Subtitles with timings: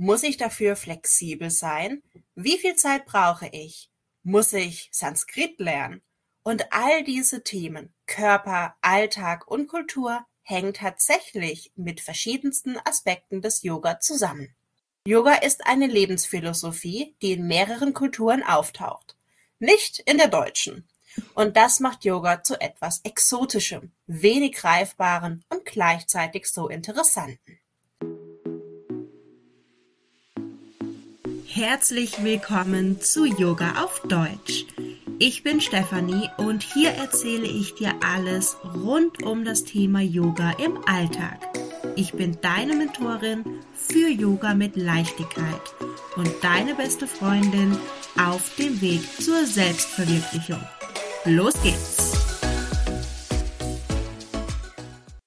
[0.00, 2.04] Muss ich dafür flexibel sein?
[2.36, 3.90] Wie viel Zeit brauche ich?
[4.22, 6.02] Muss ich Sanskrit lernen?
[6.44, 13.98] Und all diese Themen, Körper, Alltag und Kultur, hängen tatsächlich mit verschiedensten Aspekten des Yoga
[13.98, 14.54] zusammen.
[15.04, 19.16] Yoga ist eine Lebensphilosophie, die in mehreren Kulturen auftaucht.
[19.58, 20.88] Nicht in der deutschen.
[21.34, 27.58] Und das macht Yoga zu etwas Exotischem, wenig Greifbaren und gleichzeitig so Interessanten.
[31.58, 34.64] Herzlich willkommen zu Yoga auf Deutsch.
[35.18, 40.78] Ich bin Stefanie und hier erzähle ich dir alles rund um das Thema Yoga im
[40.86, 41.40] Alltag.
[41.96, 45.60] Ich bin deine Mentorin für Yoga mit Leichtigkeit
[46.14, 47.76] und deine beste Freundin
[48.16, 50.64] auf dem Weg zur Selbstverwirklichung.
[51.24, 52.12] Los geht's!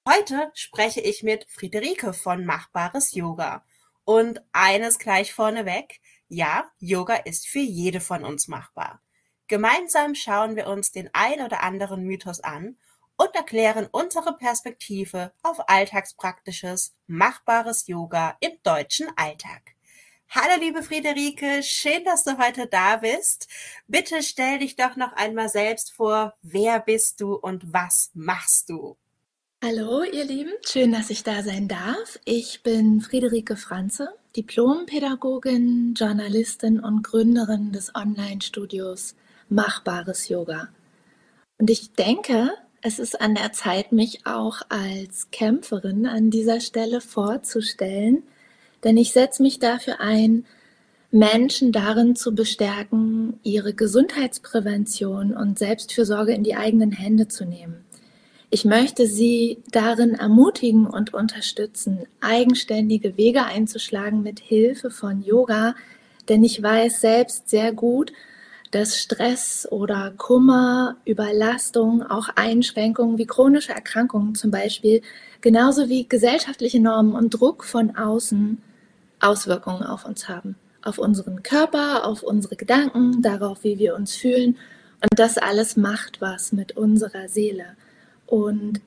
[0.08, 3.66] Heute spreche ich mit Friederike von Machbares Yoga.
[4.04, 6.00] Und eines gleich vorneweg,
[6.32, 9.02] ja, Yoga ist für jede von uns machbar.
[9.48, 12.78] Gemeinsam schauen wir uns den ein oder anderen Mythos an
[13.16, 19.74] und erklären unsere Perspektive auf alltagspraktisches, machbares Yoga im deutschen Alltag.
[20.30, 23.48] Hallo liebe Friederike, schön, dass du heute da bist.
[23.86, 28.96] Bitte stell dich doch noch einmal selbst vor, wer bist du und was machst du?
[29.64, 32.18] Hallo ihr Lieben, schön, dass ich da sein darf.
[32.24, 39.14] Ich bin Friederike Franze, Diplompädagogin, Journalistin und Gründerin des Online-Studios
[39.48, 40.68] Machbares Yoga.
[41.60, 47.00] Und ich denke, es ist an der Zeit, mich auch als Kämpferin an dieser Stelle
[47.00, 48.24] vorzustellen,
[48.82, 50.44] denn ich setze mich dafür ein,
[51.12, 57.84] Menschen darin zu bestärken, ihre Gesundheitsprävention und Selbstfürsorge in die eigenen Hände zu nehmen.
[58.54, 65.74] Ich möchte Sie darin ermutigen und unterstützen, eigenständige Wege einzuschlagen mit Hilfe von Yoga,
[66.28, 68.12] denn ich weiß selbst sehr gut,
[68.70, 75.00] dass Stress oder Kummer, Überlastung, auch Einschränkungen wie chronische Erkrankungen zum Beispiel,
[75.40, 78.60] genauso wie gesellschaftliche Normen und Druck von außen
[79.20, 80.56] Auswirkungen auf uns haben.
[80.82, 84.58] Auf unseren Körper, auf unsere Gedanken, darauf, wie wir uns fühlen.
[85.00, 87.76] Und das alles macht was mit unserer Seele.
[88.32, 88.80] Und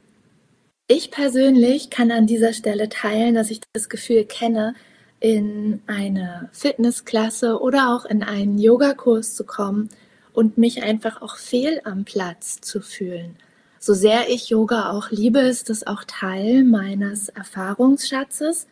[0.88, 4.74] ich persönlich kann an dieser Stelle teilen, dass ich das Gefühl kenne,
[5.20, 9.90] in eine Fitnessklasse oder auch in einen Yogakurs zu kommen
[10.34, 13.36] und mich einfach auch fehl am Platz zu fühlen.
[13.78, 18.66] So sehr ich Yoga auch liebe, ist das auch Teil meines Erfahrungsschatzes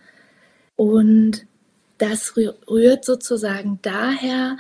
[0.76, 1.46] und
[2.00, 4.58] das rührt sozusagen daher,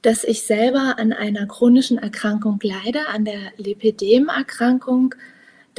[0.00, 5.14] dass ich selber an einer chronischen Erkrankung leide, an der Lipidem-Erkrankung,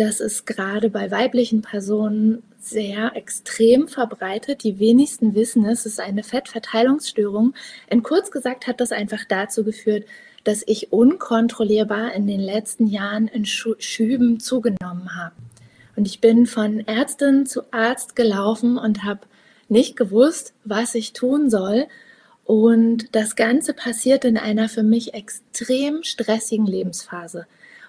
[0.01, 4.63] das ist gerade bei weiblichen Personen sehr extrem verbreitet.
[4.63, 5.81] Die wenigsten wissen es.
[5.81, 7.53] Es ist eine Fettverteilungsstörung.
[7.87, 10.05] In kurz gesagt hat das einfach dazu geführt,
[10.43, 15.35] dass ich unkontrollierbar in den letzten Jahren in Schüben zugenommen habe.
[15.95, 19.21] Und ich bin von Ärztin zu Arzt gelaufen und habe
[19.69, 21.85] nicht gewusst, was ich tun soll.
[22.43, 27.45] Und das Ganze passiert in einer für mich extrem stressigen Lebensphase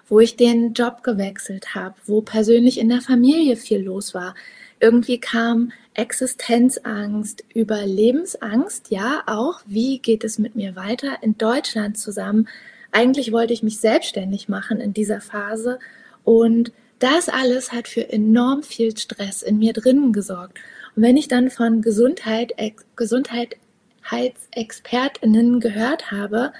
[0.07, 4.35] wo ich den Job gewechselt habe, wo persönlich in der Familie viel los war.
[4.79, 12.47] Irgendwie kam Existenzangst, Überlebensangst, ja auch, wie geht es mit mir weiter in Deutschland zusammen.
[12.91, 15.79] Eigentlich wollte ich mich selbstständig machen in dieser Phase
[16.23, 20.59] und das alles hat für enorm viel Stress in mir drinnen gesorgt.
[20.95, 22.53] Und wenn ich dann von Gesundheit,
[22.95, 26.53] Gesundheitsexpertinnen gehört habe,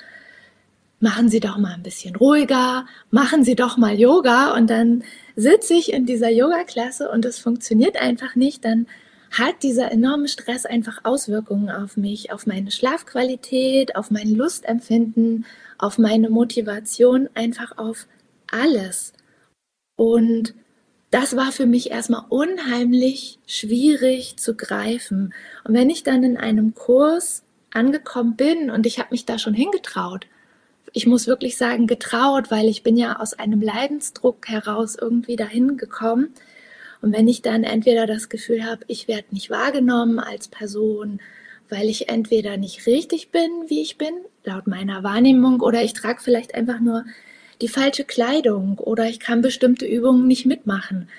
[1.03, 5.03] machen Sie doch mal ein bisschen ruhiger, machen Sie doch mal Yoga und dann
[5.36, 8.88] sitze ich in dieser Yoga-Klasse und es funktioniert einfach nicht, dann
[9.30, 15.46] hat dieser enorme Stress einfach Auswirkungen auf mich, auf meine Schlafqualität, auf mein Lustempfinden,
[15.78, 18.08] auf meine Motivation, einfach auf
[18.50, 19.12] alles.
[19.97, 20.53] Und
[21.12, 25.34] das war für mich erstmal unheimlich schwierig zu greifen.
[25.66, 27.44] Und wenn ich dann in einem Kurs
[27.74, 30.27] angekommen bin und ich habe mich da schon hingetraut,
[30.94, 35.75] ich muss wirklich sagen, getraut, weil ich bin ja aus einem Leidensdruck heraus irgendwie dahin
[35.75, 36.30] gekommen.
[37.01, 41.19] Und wenn ich dann entweder das Gefühl habe, ich werde nicht wahrgenommen als Person,
[41.68, 44.13] weil ich entweder nicht richtig bin, wie ich bin,
[44.44, 47.04] laut meiner Wahrnehmung, oder ich trage vielleicht einfach nur
[47.62, 51.10] die falsche Kleidung oder ich kann bestimmte Übungen nicht mitmachen,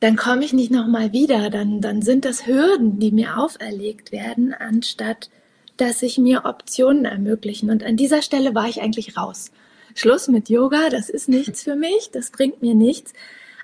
[0.00, 4.54] dann komme ich nicht nochmal wieder, dann, dann sind das Hürden, die mir auferlegt werden,
[4.54, 5.30] anstatt
[5.80, 7.70] dass sich mir Optionen ermöglichen.
[7.70, 9.50] Und an dieser Stelle war ich eigentlich raus.
[9.94, 13.12] Schluss mit Yoga, das ist nichts für mich, das bringt mir nichts.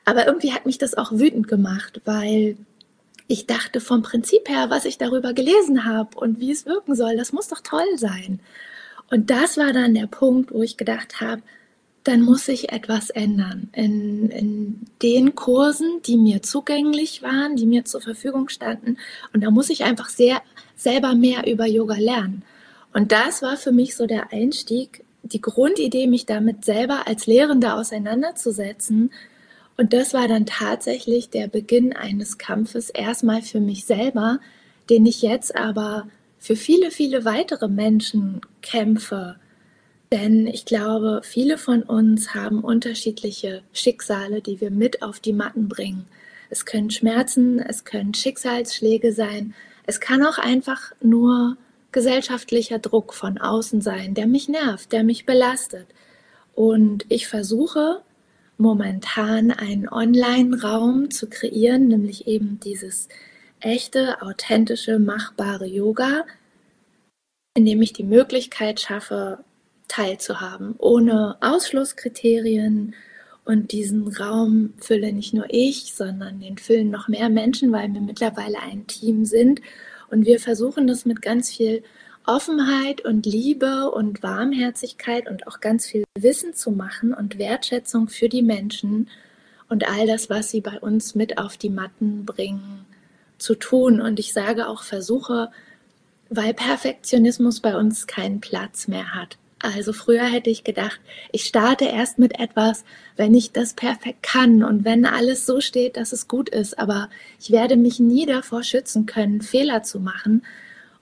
[0.04, 2.56] Aber irgendwie hat mich das auch wütend gemacht, weil
[3.28, 7.16] ich dachte vom Prinzip her, was ich darüber gelesen habe und wie es wirken soll,
[7.16, 8.40] das muss doch toll sein.
[9.10, 11.42] Und das war dann der Punkt, wo ich gedacht habe,
[12.06, 13.68] dann muss sich etwas ändern.
[13.72, 18.98] In, in den Kursen, die mir zugänglich waren, die mir zur Verfügung standen.
[19.32, 20.42] Und da muss ich einfach sehr
[20.76, 22.42] selber mehr über Yoga lernen.
[22.92, 27.74] Und das war für mich so der Einstieg, die Grundidee, mich damit selber als Lehrende
[27.74, 29.10] auseinanderzusetzen.
[29.76, 34.38] Und das war dann tatsächlich der Beginn eines Kampfes, erstmal für mich selber,
[34.88, 36.06] den ich jetzt aber
[36.38, 39.36] für viele, viele weitere Menschen kämpfe
[40.12, 45.68] denn ich glaube, viele von uns haben unterschiedliche Schicksale, die wir mit auf die Matten
[45.68, 46.06] bringen.
[46.48, 49.54] Es können Schmerzen, es können Schicksalsschläge sein,
[49.86, 51.56] es kann auch einfach nur
[51.92, 55.86] gesellschaftlicher Druck von außen sein, der mich nervt, der mich belastet.
[56.54, 58.02] Und ich versuche
[58.58, 63.08] momentan einen Online-Raum zu kreieren, nämlich eben dieses
[63.60, 66.24] echte, authentische, machbare Yoga,
[67.54, 69.38] in dem ich die Möglichkeit schaffe,
[69.88, 72.94] teilzuhaben, ohne Ausschlusskriterien.
[73.44, 78.00] Und diesen Raum fülle nicht nur ich, sondern den füllen noch mehr Menschen, weil wir
[78.00, 79.60] mittlerweile ein Team sind.
[80.10, 81.84] Und wir versuchen das mit ganz viel
[82.26, 88.28] Offenheit und Liebe und Warmherzigkeit und auch ganz viel Wissen zu machen und Wertschätzung für
[88.28, 89.08] die Menschen
[89.68, 92.84] und all das, was sie bei uns mit auf die Matten bringen,
[93.38, 94.00] zu tun.
[94.00, 95.50] Und ich sage auch versuche,
[96.28, 99.38] weil Perfektionismus bei uns keinen Platz mehr hat.
[99.58, 101.00] Also früher hätte ich gedacht,
[101.32, 102.84] ich starte erst mit etwas,
[103.16, 106.78] wenn ich das perfekt kann und wenn alles so steht, dass es gut ist.
[106.78, 107.08] Aber
[107.40, 110.42] ich werde mich nie davor schützen können, Fehler zu machen.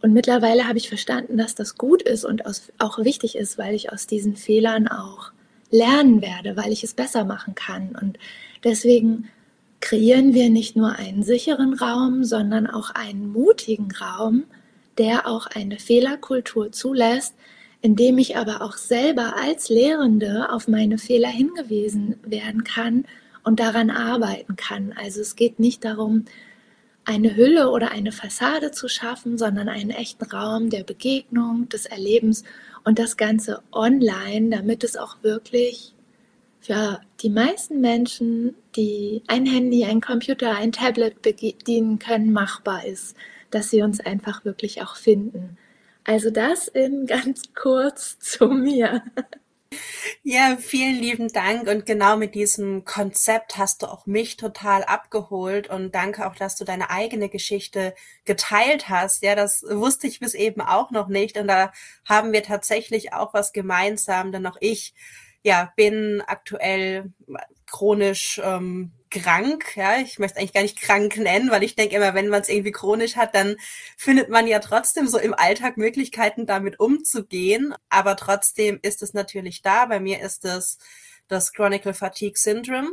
[0.01, 2.43] Und mittlerweile habe ich verstanden, dass das gut ist und
[2.79, 5.33] auch wichtig ist, weil ich aus diesen Fehlern auch
[5.71, 7.97] lernen werde, weil ich es besser machen kann.
[8.01, 8.19] Und
[8.63, 9.29] deswegen
[9.81, 14.45] kreieren wir nicht nur einen sicheren Raum, sondern auch einen mutigen Raum,
[14.99, 17.35] der auch eine Fehlerkultur zulässt,
[17.85, 23.05] indem ich aber auch selber als Lehrende auf meine Fehler hingewiesen werden kann
[23.43, 24.95] und daran arbeiten kann.
[24.97, 26.25] Also es geht nicht darum,
[27.05, 32.43] eine Hülle oder eine Fassade zu schaffen, sondern einen echten Raum der Begegnung, des Erlebens
[32.85, 35.93] und das Ganze online, damit es auch wirklich
[36.61, 43.15] für die meisten Menschen, die ein Handy, ein Computer, ein Tablet bedienen können, machbar ist,
[43.51, 45.59] dass sie uns einfach wirklich auch finden.
[46.05, 49.03] Also das in ganz kurz zu mir.
[50.23, 55.69] Ja, vielen lieben Dank und genau mit diesem Konzept hast du auch mich total abgeholt
[55.69, 59.23] und danke auch, dass du deine eigene Geschichte geteilt hast.
[59.23, 61.73] Ja, das wusste ich bis eben auch noch nicht und da
[62.09, 64.95] haben wir tatsächlich auch was gemeinsam, denn auch ich
[65.43, 67.13] ja, bin aktuell
[67.67, 72.15] chronisch ähm, krank, ja, ich möchte eigentlich gar nicht krank nennen, weil ich denke immer,
[72.15, 73.57] wenn man es irgendwie chronisch hat, dann
[73.97, 77.75] findet man ja trotzdem so im Alltag Möglichkeiten, damit umzugehen.
[77.89, 79.87] Aber trotzdem ist es natürlich da.
[79.87, 80.79] Bei mir ist es
[81.29, 82.91] das Chronicle Fatigue Syndrome,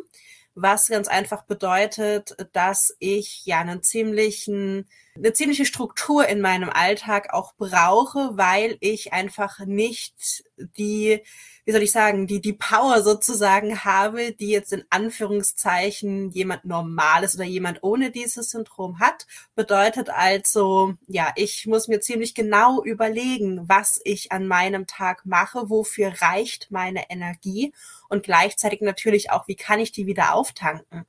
[0.54, 4.88] was ganz einfach bedeutet, dass ich ja einen ziemlichen
[5.22, 11.22] eine ziemliche Struktur in meinem Alltag auch brauche, weil ich einfach nicht die,
[11.64, 17.36] wie soll ich sagen, die, die Power sozusagen habe, die jetzt in Anführungszeichen jemand Normales
[17.36, 19.28] oder jemand ohne dieses Syndrom hat.
[19.54, 25.70] Bedeutet also, ja, ich muss mir ziemlich genau überlegen, was ich an meinem Tag mache,
[25.70, 27.74] wofür reicht meine Energie
[28.10, 31.06] und gleichzeitig natürlich auch, wie kann ich die wieder auftanken.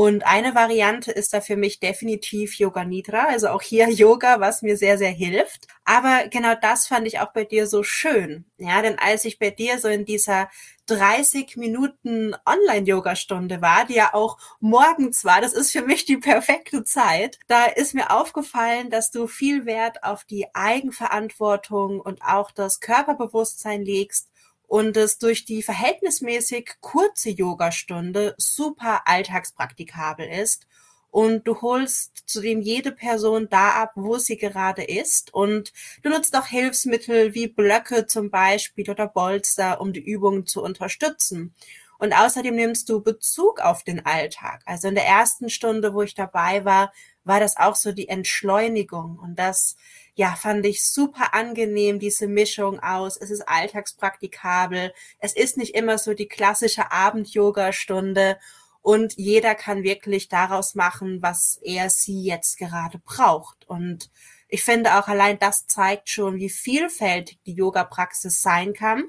[0.00, 4.62] Und eine Variante ist da für mich definitiv Yoga Nidra, also auch hier Yoga, was
[4.62, 5.66] mir sehr, sehr hilft.
[5.84, 8.46] Aber genau das fand ich auch bei dir so schön.
[8.56, 10.48] Ja, denn als ich bei dir so in dieser
[10.86, 16.82] 30 Minuten Online-Yoga-Stunde war, die ja auch morgens war, das ist für mich die perfekte
[16.82, 22.80] Zeit, da ist mir aufgefallen, dass du viel Wert auf die Eigenverantwortung und auch das
[22.80, 24.29] Körperbewusstsein legst
[24.70, 30.68] und es durch die verhältnismäßig kurze Yogastunde super alltagspraktikabel ist
[31.10, 35.72] und du holst zudem jede Person da ab, wo sie gerade ist und
[36.04, 41.52] du nutzt auch Hilfsmittel wie Blöcke zum Beispiel oder Bolster, um die Übungen zu unterstützen.
[41.98, 44.62] Und außerdem nimmst du Bezug auf den Alltag.
[44.66, 46.92] Also in der ersten Stunde, wo ich dabei war,
[47.24, 49.76] war das auch so die Entschleunigung und das
[50.20, 53.16] ja, fand ich super angenehm, diese Mischung aus.
[53.16, 54.92] Es ist alltagspraktikabel.
[55.18, 58.36] Es ist nicht immer so die klassische Abend-Yoga-Stunde
[58.82, 63.66] und jeder kann wirklich daraus machen, was er sie jetzt gerade braucht.
[63.66, 64.10] Und
[64.48, 69.04] ich finde auch allein das zeigt schon, wie vielfältig die Yoga-Praxis sein kann.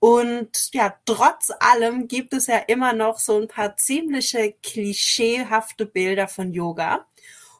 [0.00, 6.26] Und ja, trotz allem gibt es ja immer noch so ein paar ziemliche klischeehafte Bilder
[6.26, 7.06] von Yoga.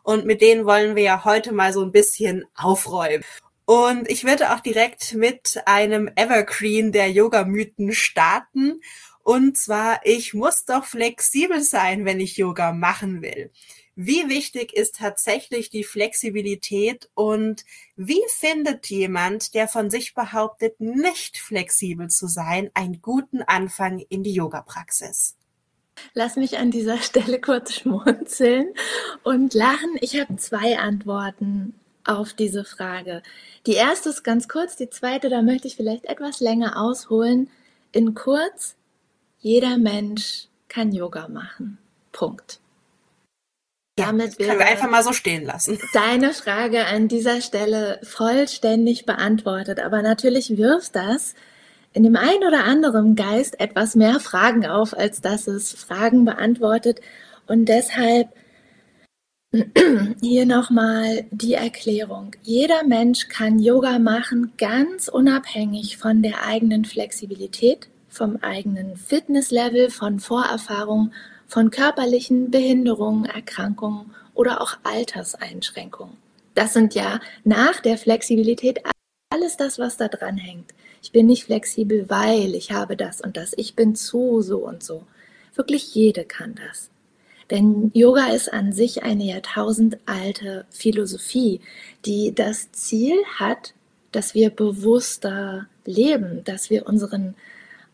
[0.03, 3.25] Und mit denen wollen wir ja heute mal so ein bisschen aufräumen.
[3.65, 8.81] Und ich würde auch direkt mit einem Evergreen der Yoga-Mythen starten.
[9.23, 13.51] Und zwar, ich muss doch flexibel sein, wenn ich Yoga machen will.
[13.95, 21.37] Wie wichtig ist tatsächlich die Flexibilität und wie findet jemand, der von sich behauptet, nicht
[21.37, 25.37] flexibel zu sein, einen guten Anfang in die Yoga-Praxis?
[26.15, 28.69] Lass mich an dieser Stelle kurz schmunzeln
[29.23, 29.97] und lachen.
[30.01, 33.23] Ich habe zwei Antworten auf diese Frage.
[33.67, 37.49] Die erste ist ganz kurz, die zweite, da möchte ich vielleicht etwas länger ausholen.
[37.93, 38.75] In kurz,
[39.39, 41.79] jeder Mensch kann Yoga machen.
[42.11, 42.59] Punkt.
[43.97, 45.79] Damit können wir einfach mal so stehen lassen.
[45.93, 49.81] Deine Frage an dieser Stelle vollständig beantwortet.
[49.81, 51.35] Aber natürlich wirft das
[51.93, 57.01] in dem einen oder anderen Geist etwas mehr Fragen auf, als dass es Fragen beantwortet.
[57.47, 58.29] Und deshalb
[60.23, 62.35] hier nochmal die Erklärung.
[62.43, 70.21] Jeder Mensch kann Yoga machen, ganz unabhängig von der eigenen Flexibilität, vom eigenen Fitnesslevel, von
[70.21, 71.13] Vorerfahrung
[71.53, 76.17] von körperlichen Behinderungen, Erkrankungen oder auch Alterseinschränkungen.
[76.55, 78.81] Das sind ja nach der Flexibilität
[79.29, 80.73] alles das, was da dran hängt.
[81.03, 83.53] Ich bin nicht flexibel, weil ich habe das und das.
[83.57, 85.03] Ich bin zu so und so.
[85.55, 86.91] Wirklich jede kann das.
[87.51, 91.61] Denn Yoga ist an sich eine jahrtausendalte Philosophie,
[92.07, 93.75] die das Ziel hat,
[94.13, 97.35] dass wir bewusster leben, dass wir unseren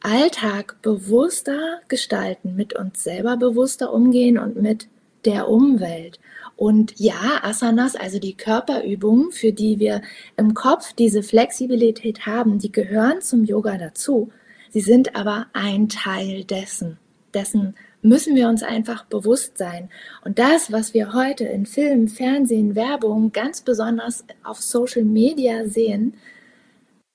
[0.01, 4.87] Alltag bewusster gestalten, mit uns selber bewusster umgehen und mit
[5.25, 6.21] der Umwelt.
[6.59, 10.03] Und ja, Asanas, also die Körperübungen, für die wir
[10.37, 14.33] im Kopf diese Flexibilität haben, die gehören zum Yoga dazu.
[14.71, 16.99] Sie sind aber ein Teil dessen.
[17.33, 19.89] Dessen müssen wir uns einfach bewusst sein.
[20.25, 26.15] Und das, was wir heute in Film, Fernsehen, Werbung, ganz besonders auf Social Media sehen,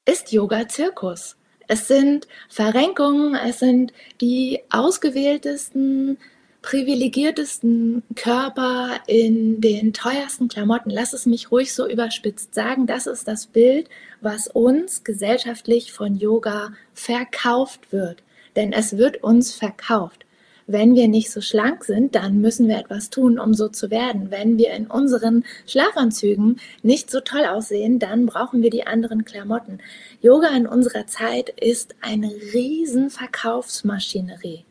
[0.06, 1.36] ist Yoga-Zirkus.
[1.68, 6.18] Es sind Verrenkungen, es sind die ausgewähltesten,
[6.64, 10.90] privilegiertesten Körper in den teuersten Klamotten.
[10.90, 12.88] Lass es mich ruhig so überspitzt sagen.
[12.88, 13.90] Das ist das Bild,
[14.22, 18.24] was uns gesellschaftlich von Yoga verkauft wird.
[18.56, 20.26] Denn es wird uns verkauft.
[20.66, 24.32] Wenn wir nicht so schlank sind, dann müssen wir etwas tun, um so zu werden.
[24.32, 29.80] Wenn wir in unseren Schlafanzügen nicht so toll aussehen, dann brauchen wir die anderen Klamotten.
[30.22, 34.64] Yoga in unserer Zeit ist eine riesen Verkaufsmaschinerie.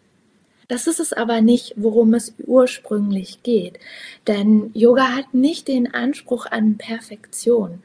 [0.69, 3.79] Das ist es aber nicht, worum es ursprünglich geht.
[4.27, 7.83] Denn Yoga hat nicht den Anspruch an Perfektion,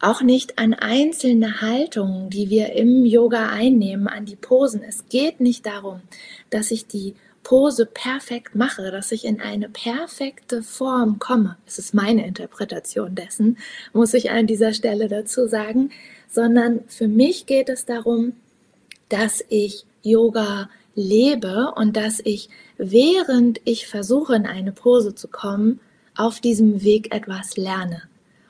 [0.00, 4.82] auch nicht an einzelne Haltungen, die wir im Yoga einnehmen, an die Posen.
[4.82, 6.02] Es geht nicht darum,
[6.50, 11.56] dass ich die Pose perfekt mache, dass ich in eine perfekte Form komme.
[11.66, 13.58] Es ist meine Interpretation dessen,
[13.92, 15.90] muss ich an dieser Stelle dazu sagen,
[16.28, 18.32] sondern für mich geht es darum,
[19.10, 25.80] dass ich Yoga lebe und dass ich, während ich versuche, in eine Pose zu kommen,
[26.16, 28.02] auf diesem Weg etwas lerne.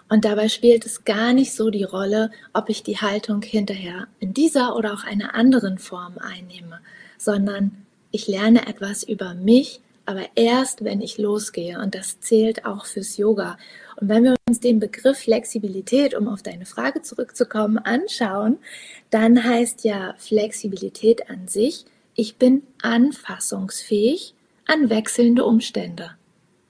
[0.08, 4.34] Und dabei spielt es gar nicht so die Rolle, ob ich die Haltung hinterher in
[4.34, 6.80] dieser oder auch einer anderen Form einnehme,
[7.18, 11.80] sondern ich lerne etwas über mich, aber erst, wenn ich losgehe.
[11.80, 13.56] Und das zählt auch fürs Yoga.
[13.96, 18.58] Und wenn wir uns den Begriff Flexibilität, um auf deine Frage zurückzukommen, anschauen,
[19.10, 24.34] dann heißt ja Flexibilität an sich, ich bin anfassungsfähig
[24.66, 26.12] an wechselnde Umstände.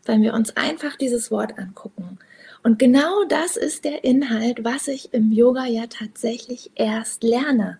[0.04, 2.18] Wenn wir uns einfach dieses Wort angucken.
[2.62, 7.78] Und genau das ist der Inhalt, was ich im Yoga ja tatsächlich erst lerne.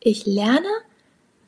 [0.00, 0.68] Ich lerne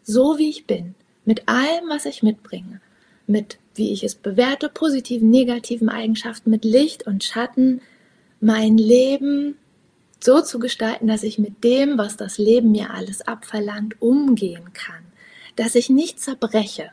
[0.02, 2.80] so, wie ich bin mit allem, was ich mitbringe,
[3.26, 7.80] mit wie ich es bewerte, positiven, negativen Eigenschaften, mit Licht und Schatten,
[8.40, 9.56] mein Leben
[10.18, 14.99] so zu gestalten, dass ich mit dem, was das Leben mir alles abverlangt, umgehen kann.
[15.60, 16.90] Dass ich nicht zerbreche,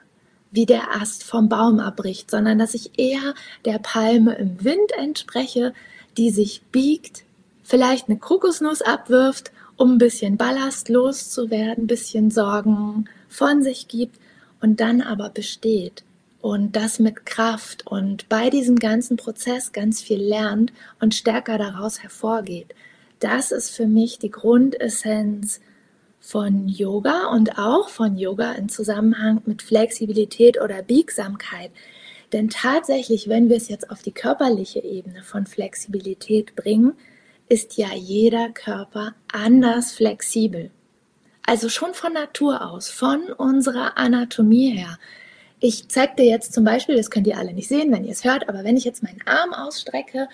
[0.52, 3.34] wie der Ast vom Baum abbricht, sondern dass ich eher
[3.64, 5.74] der Palme im Wind entspreche,
[6.18, 7.24] die sich biegt,
[7.64, 14.20] vielleicht eine Kokosnuss abwirft, um ein bisschen Ballast loszuwerden, ein bisschen Sorgen von sich gibt
[14.60, 16.04] und dann aber besteht
[16.42, 22.04] und das mit Kraft und bei diesem ganzen Prozess ganz viel lernt und stärker daraus
[22.04, 22.76] hervorgeht.
[23.22, 25.62] Das ist für mich die Grundessenz
[26.28, 31.72] von Yoga und auch von Yoga im Zusammenhang mit Flexibilität oder Biegsamkeit.
[32.34, 36.94] Denn tatsächlich, wenn wir es jetzt auf die körperliche Ebene von Flexibilität bringen,
[37.48, 40.70] ist ja jeder Körper anders flexibel.
[41.44, 45.00] Also schon von Natur aus, von unserer Anatomie her,
[45.62, 48.26] ich zeige dir jetzt zum Beispiel, das könnt ihr alle nicht sehen, wenn ihr es
[48.26, 50.28] hört, aber wenn ich jetzt meinen Arm ausstrecke,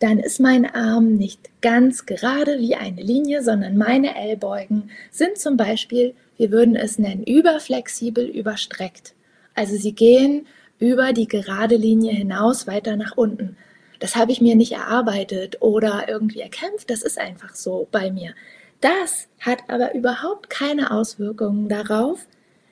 [0.00, 5.56] dann ist mein Arm nicht ganz gerade wie eine Linie, sondern meine Ellbeugen sind zum
[5.56, 9.14] Beispiel, wir würden es nennen, überflexibel überstreckt.
[9.54, 10.46] Also sie gehen
[10.78, 13.56] über die gerade Linie hinaus weiter nach unten.
[13.98, 18.34] Das habe ich mir nicht erarbeitet oder irgendwie erkämpft, das ist einfach so bei mir.
[18.80, 22.26] Das hat aber überhaupt keine Auswirkungen darauf,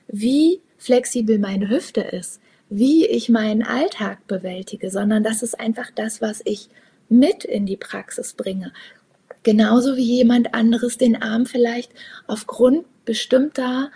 [0.07, 6.19] wie flexibel meine Hüfte ist, wie ich meinen Alltag bewältige, sondern das ist einfach das,
[6.19, 6.69] was ich
[7.09, 8.71] mit in die Praxis bringe.
[9.43, 11.93] Genauso wie jemand anderes den Arm vielleicht
[12.27, 13.89] aufgrund bestimmter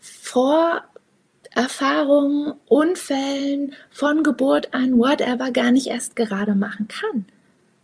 [0.00, 7.26] Vorerfahrungen, Unfällen, von Geburt an, whatever, gar nicht erst gerade machen kann.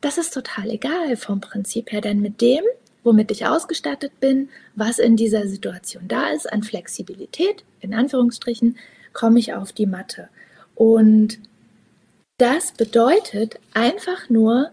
[0.00, 2.62] Das ist total egal vom Prinzip her, denn mit dem,
[3.02, 8.78] womit ich ausgestattet bin, was in dieser Situation da ist, an Flexibilität, in Anführungsstrichen,
[9.12, 10.28] komme ich auf die Matte.
[10.74, 11.38] Und
[12.40, 14.70] das bedeutet einfach nur,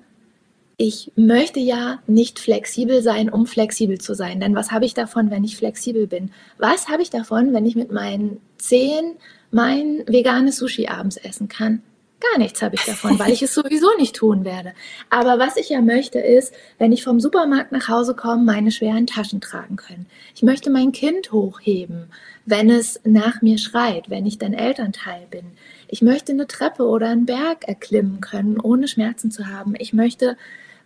[0.77, 4.39] ich möchte ja nicht flexibel sein, um flexibel zu sein.
[4.39, 6.31] Denn was habe ich davon, wenn ich flexibel bin?
[6.59, 9.15] Was habe ich davon, wenn ich mit meinen Zehen
[9.51, 11.81] mein veganes Sushi abends essen kann?
[12.19, 14.74] Gar nichts habe ich davon, weil ich es sowieso nicht tun werde.
[15.09, 19.05] Aber was ich ja möchte, ist, wenn ich vom Supermarkt nach Hause komme, meine schweren
[19.05, 20.07] Taschen tragen können.
[20.36, 22.09] Ich möchte mein Kind hochheben,
[22.45, 25.45] wenn es nach mir schreit, wenn ich dann Elternteil bin.
[25.88, 29.74] Ich möchte eine Treppe oder einen Berg erklimmen können, ohne Schmerzen zu haben.
[29.77, 30.38] Ich möchte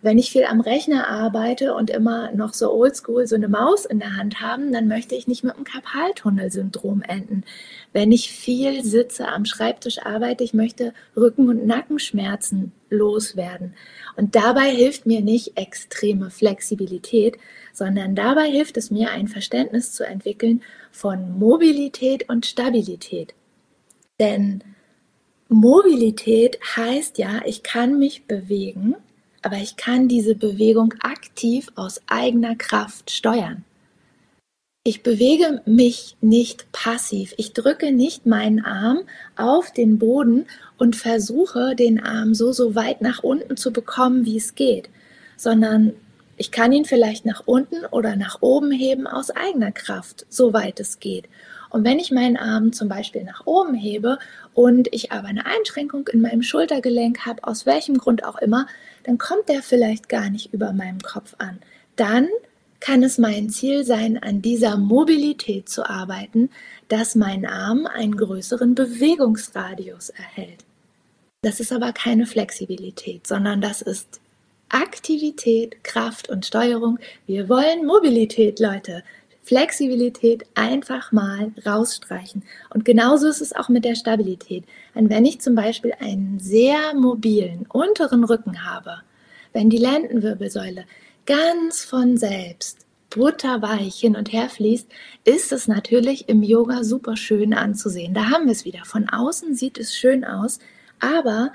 [0.02, 4.00] wenn ich viel am Rechner arbeite und immer noch so oldschool so eine Maus in
[4.00, 7.44] der Hand haben, dann möchte ich nicht mit einem Karpaltunnelsyndrom enden.
[7.92, 13.74] Wenn ich viel sitze am Schreibtisch arbeite, ich möchte Rücken- und Nackenschmerzen loswerden.
[14.16, 17.38] Und dabei hilft mir nicht extreme Flexibilität,
[17.72, 23.34] sondern dabei hilft es mir, ein Verständnis zu entwickeln von Mobilität und Stabilität.
[24.18, 24.64] Denn
[25.52, 28.96] Mobilität heißt ja, ich kann mich bewegen,
[29.42, 33.64] aber ich kann diese Bewegung aktiv aus eigener Kraft steuern.
[34.84, 37.34] Ich bewege mich nicht passiv.
[37.36, 39.02] Ich drücke nicht meinen Arm
[39.36, 44.36] auf den Boden und versuche, den Arm so, so weit nach unten zu bekommen, wie
[44.36, 44.90] es geht,
[45.36, 45.92] sondern
[46.36, 50.98] ich kann ihn vielleicht nach unten oder nach oben heben aus eigener Kraft, soweit es
[50.98, 51.28] geht.
[51.72, 54.18] Und wenn ich meinen Arm zum Beispiel nach oben hebe
[54.52, 58.66] und ich aber eine Einschränkung in meinem Schultergelenk habe, aus welchem Grund auch immer,
[59.04, 61.60] dann kommt der vielleicht gar nicht über meinem Kopf an.
[61.96, 62.28] Dann
[62.78, 66.50] kann es mein Ziel sein, an dieser Mobilität zu arbeiten,
[66.88, 70.64] dass mein Arm einen größeren Bewegungsradius erhält.
[71.40, 74.20] Das ist aber keine Flexibilität, sondern das ist
[74.68, 76.98] Aktivität, Kraft und Steuerung.
[77.26, 79.04] Wir wollen Mobilität, Leute.
[79.42, 82.44] Flexibilität einfach mal rausstreichen.
[82.70, 84.64] Und genauso ist es auch mit der Stabilität.
[84.94, 89.02] Denn wenn ich zum Beispiel einen sehr mobilen unteren Rücken habe,
[89.52, 90.84] wenn die Lendenwirbelsäule
[91.26, 94.88] ganz von selbst butterweich hin und her fließt,
[95.24, 98.14] ist es natürlich im Yoga super schön anzusehen.
[98.14, 98.84] Da haben wir es wieder.
[98.84, 100.60] Von außen sieht es schön aus,
[101.00, 101.52] aber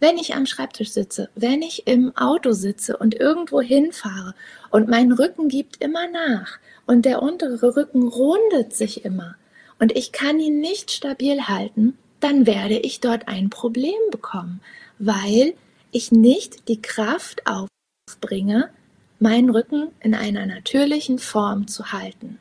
[0.00, 4.34] wenn ich am Schreibtisch sitze, wenn ich im Auto sitze und irgendwo hinfahre
[4.70, 9.36] und mein Rücken gibt immer nach und der untere Rücken rundet sich immer
[9.78, 14.60] und ich kann ihn nicht stabil halten, dann werde ich dort ein Problem bekommen,
[14.98, 15.54] weil
[15.92, 18.70] ich nicht die Kraft aufbringe,
[19.18, 22.38] meinen Rücken in einer natürlichen Form zu halten.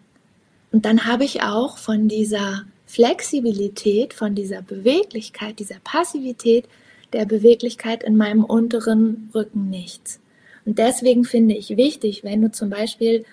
[0.71, 6.65] Und dann habe ich auch von dieser Flexibilität, von dieser Beweglichkeit, dieser Passivität,
[7.13, 10.19] der Beweglichkeit in meinem unteren Rücken nichts.
[10.65, 13.25] Und deswegen finde ich wichtig, wenn du zum Beispiel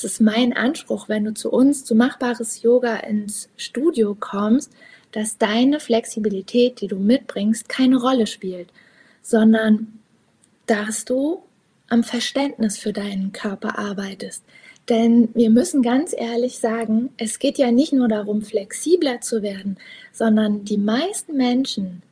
[0.00, 4.72] es ist mein Anspruch, wenn du zu uns zu machbares Yoga ins Studio kommst,
[5.12, 8.68] dass deine Flexibilität, die du mitbringst, keine Rolle spielt,
[9.20, 9.98] sondern
[10.64, 11.42] dass du
[11.90, 14.42] am Verständnis für deinen Körper arbeitest.
[14.88, 19.76] Denn wir müssen ganz ehrlich sagen, es geht ja nicht nur darum, flexibler zu werden,
[20.12, 22.02] sondern die meisten Menschen,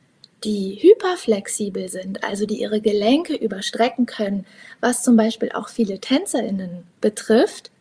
[0.43, 4.45] die hyperflexibel sind, also die ihre Gelenke überstrecken können,
[4.79, 7.71] was zum Beispiel auch viele Tänzerinnen betrifft,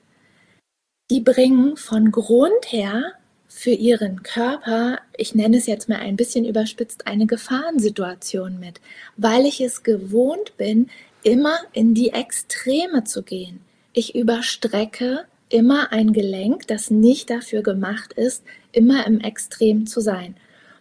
[1.11, 3.12] die bringen von Grund her
[3.49, 8.81] für ihren Körper, ich nenne es jetzt mal ein bisschen überspitzt, eine Gefahrensituation mit,
[9.16, 10.90] weil ich es gewohnt bin,
[11.23, 13.61] immer in die Extreme zu gehen.
[13.94, 20.37] Ich überstrecke immer ein Gelenk, das nicht dafür gemacht ist, immer im Extrem zu sein.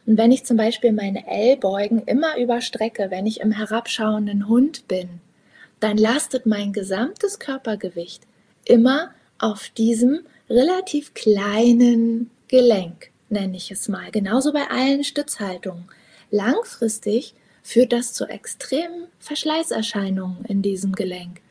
[0.06, 5.22] Und wenn ich zum Beispiel meine Ellbeugen immer überstrecke, wenn ich im herabschauenden Hund bin,
[5.80, 8.24] dann lastet mein gesamtes Körpergewicht
[8.66, 13.12] immer auf diesem relativ kleinen Gelenk.
[13.30, 14.10] nenne ich es mal.
[14.12, 15.90] Genauso bei allen Stützhaltungen.
[16.32, 21.42] Langfristig führt das zu extremen Verschleißerscheinungen in diesem Gelenk.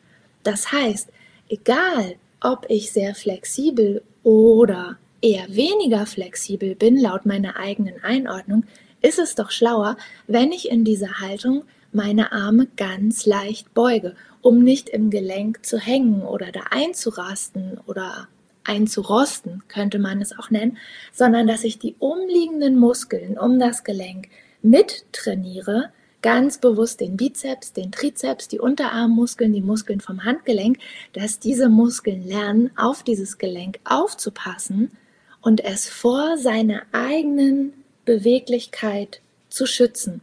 [0.42, 1.10] Das heißt,
[1.48, 8.64] egal ob ich sehr flexibel oder eher weniger flexibel bin, laut meiner eigenen Einordnung,
[9.02, 9.96] ist es doch schlauer,
[10.26, 15.76] wenn ich in dieser Haltung meine Arme ganz leicht beuge, um nicht im Gelenk zu
[15.76, 18.28] hängen oder da einzurasten oder
[18.62, 20.78] einzurosten, könnte man es auch nennen,
[21.12, 24.28] sondern dass ich die umliegenden Muskeln um das Gelenk
[24.62, 25.90] mittrainiere,
[26.22, 30.78] ganz bewusst den Bizeps, den Trizeps, die Unterarmmuskeln, die Muskeln vom Handgelenk,
[31.12, 34.92] dass diese Muskeln lernen, auf dieses Gelenk aufzupassen
[35.40, 37.72] und es vor seiner eigenen
[38.04, 40.20] Beweglichkeit zu schützen.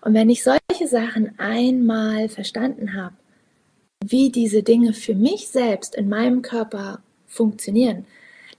[0.00, 3.14] Und wenn ich solche Sachen einmal verstanden habe,
[4.04, 8.04] wie diese Dinge für mich selbst in meinem Körper funktionieren,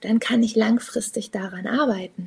[0.00, 2.26] dann kann ich langfristig daran arbeiten,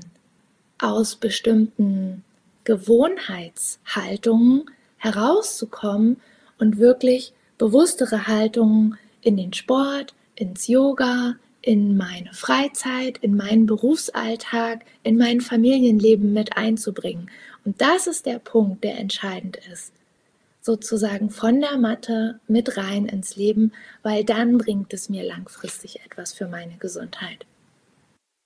[0.79, 2.23] aus bestimmten
[2.63, 4.65] Gewohnheitshaltungen
[4.97, 6.21] herauszukommen
[6.59, 14.83] und wirklich bewusstere Haltungen in den Sport, ins Yoga, in meine Freizeit, in meinen Berufsalltag,
[15.03, 17.31] in mein Familienleben mit einzubringen.
[17.63, 19.93] Und das ist der Punkt, der entscheidend ist.
[20.65, 26.31] Sozusagen von der Matte mit rein ins Leben, weil dann bringt es mir langfristig etwas
[26.31, 27.45] für meine Gesundheit.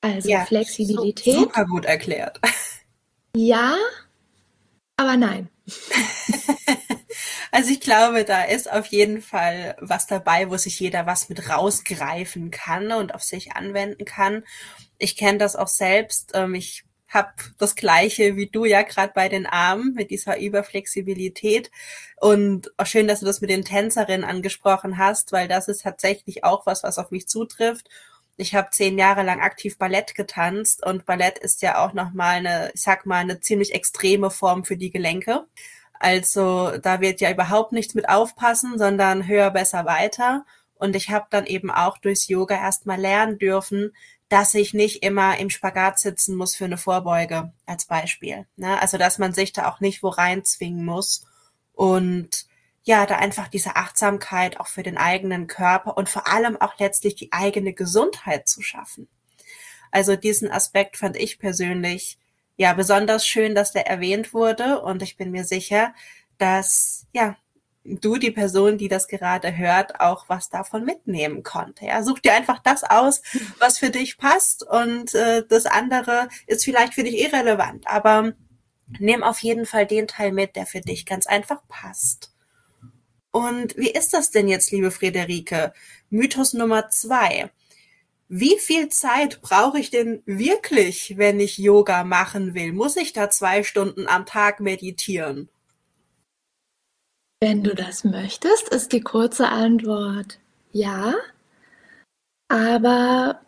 [0.01, 1.35] Also ja, Flexibilität.
[1.35, 2.39] Super gut erklärt.
[3.39, 3.75] Ja,
[4.95, 5.47] aber nein.
[7.51, 11.47] also ich glaube, da ist auf jeden Fall was dabei, wo sich jeder was mit
[11.47, 14.43] rausgreifen kann und auf sich anwenden kann.
[14.97, 16.31] Ich kenne das auch selbst.
[16.33, 21.71] Ähm, ich habe das gleiche wie du ja gerade bei den Armen mit dieser Überflexibilität
[22.17, 26.43] und auch schön, dass du das mit den Tänzerinnen angesprochen hast, weil das ist tatsächlich
[26.43, 27.87] auch was, was auf mich zutrifft
[28.37, 32.71] ich habe zehn Jahre lang aktiv Ballett getanzt und Ballett ist ja auch nochmal eine,
[32.73, 35.45] ich sag mal, eine ziemlich extreme Form für die Gelenke.
[35.99, 40.45] Also da wird ja überhaupt nichts mit aufpassen, sondern höher, besser, weiter.
[40.75, 43.95] Und ich habe dann eben auch durchs Yoga erstmal lernen dürfen,
[44.29, 48.45] dass ich nicht immer im Spagat sitzen muss für eine Vorbeuge als Beispiel.
[48.57, 48.79] Ne?
[48.81, 51.25] Also dass man sich da auch nicht wo reinzwingen muss.
[51.73, 52.47] Und
[52.83, 57.15] ja, da einfach diese Achtsamkeit auch für den eigenen Körper und vor allem auch letztlich
[57.15, 59.07] die eigene Gesundheit zu schaffen.
[59.91, 62.17] Also diesen Aspekt fand ich persönlich
[62.55, 65.93] ja besonders schön, dass der erwähnt wurde und ich bin mir sicher,
[66.37, 67.35] dass ja
[67.87, 71.85] du die Person, die das gerade hört, auch was davon mitnehmen konnte.
[71.85, 73.21] Ja, such dir einfach das aus,
[73.59, 78.33] was für dich passt und äh, das andere ist vielleicht für dich irrelevant, aber
[78.99, 82.33] nimm auf jeden Fall den Teil mit, der für dich ganz einfach passt.
[83.31, 85.73] Und wie ist das denn jetzt, liebe Friederike?
[86.09, 87.51] Mythos Nummer zwei.
[88.29, 92.73] Wie viel Zeit brauche ich denn wirklich, wenn ich Yoga machen will?
[92.73, 95.49] Muss ich da zwei Stunden am Tag meditieren?
[97.39, 100.39] Wenn du das möchtest, ist die kurze Antwort
[100.71, 101.13] ja.
[102.47, 103.39] Aber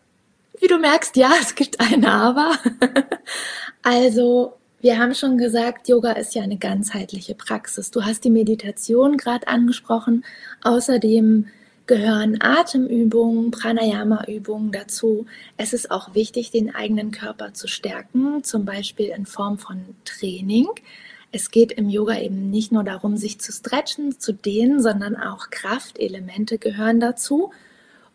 [0.60, 2.52] wie du merkst, ja, es gibt ein Aber.
[3.84, 7.92] also wir haben schon gesagt, Yoga ist ja eine ganzheitliche Praxis.
[7.92, 10.24] Du hast die Meditation gerade angesprochen.
[10.62, 11.48] Außerdem
[11.88, 15.26] gehören Atemübungen, Pranayama-Übungen dazu.
[15.58, 20.68] Es ist auch wichtig, den eigenen Körper zu stärken, zum Beispiel in Form von Training.
[21.32, 25.50] Es geht im Yoga eben nicht nur darum, sich zu stretchen, zu dehnen, sondern auch
[25.50, 27.52] Kraftelemente gehören dazu.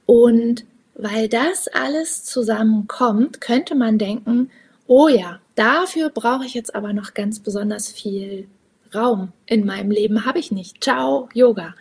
[0.06, 4.50] Und weil das alles zusammenkommt, könnte man denken,
[4.86, 8.48] oh ja, Dafür brauche ich jetzt aber noch ganz besonders viel
[8.94, 10.24] Raum in meinem Leben.
[10.24, 10.82] Habe ich nicht.
[10.82, 11.74] Ciao, Yoga.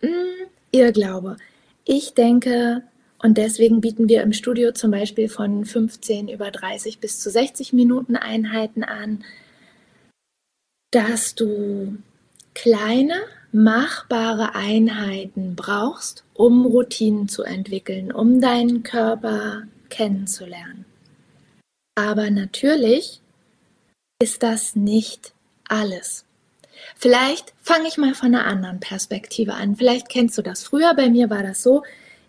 [0.00, 0.10] Hm,
[0.70, 1.38] Irrglaube.
[1.84, 2.82] Ich denke,
[3.22, 7.72] und deswegen bieten wir im Studio zum Beispiel von 15 über 30 bis zu 60
[7.72, 9.24] Minuten Einheiten an,
[10.90, 11.98] dass du
[12.54, 13.14] kleine,
[13.52, 20.84] machbare Einheiten brauchst, um Routinen zu entwickeln, um deinen Körper kennenzulernen.
[21.94, 23.20] Aber natürlich
[24.20, 25.32] ist das nicht
[25.68, 26.24] alles.
[26.96, 29.76] Vielleicht fange ich mal von einer anderen Perspektive an.
[29.76, 30.62] Vielleicht kennst du das.
[30.62, 31.82] Früher bei mir war das so,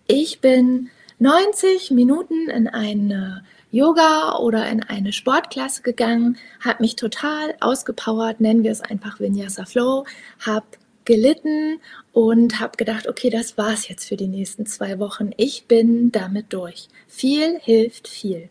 [0.07, 0.89] ich bin
[1.19, 8.63] 90 Minuten in eine Yoga oder in eine Sportklasse gegangen, habe mich total ausgepowert, nennen
[8.63, 10.05] wir es einfach Vinyasa Flow,
[10.45, 10.65] habe
[11.03, 11.79] gelitten
[12.11, 15.31] und habe gedacht, okay, das war's jetzt für die nächsten zwei Wochen.
[15.37, 16.89] Ich bin damit durch.
[17.07, 18.49] Viel hilft viel.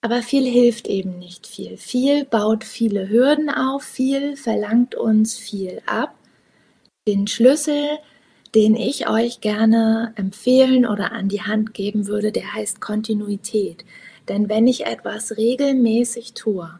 [0.00, 1.76] Aber viel hilft eben nicht viel.
[1.76, 6.14] Viel baut viele Hürden auf, viel verlangt uns viel ab.
[7.06, 7.98] Den Schlüssel,
[8.54, 13.84] den ich euch gerne empfehlen oder an die Hand geben würde, der heißt Kontinuität.
[14.28, 16.78] Denn wenn ich etwas regelmäßig tue,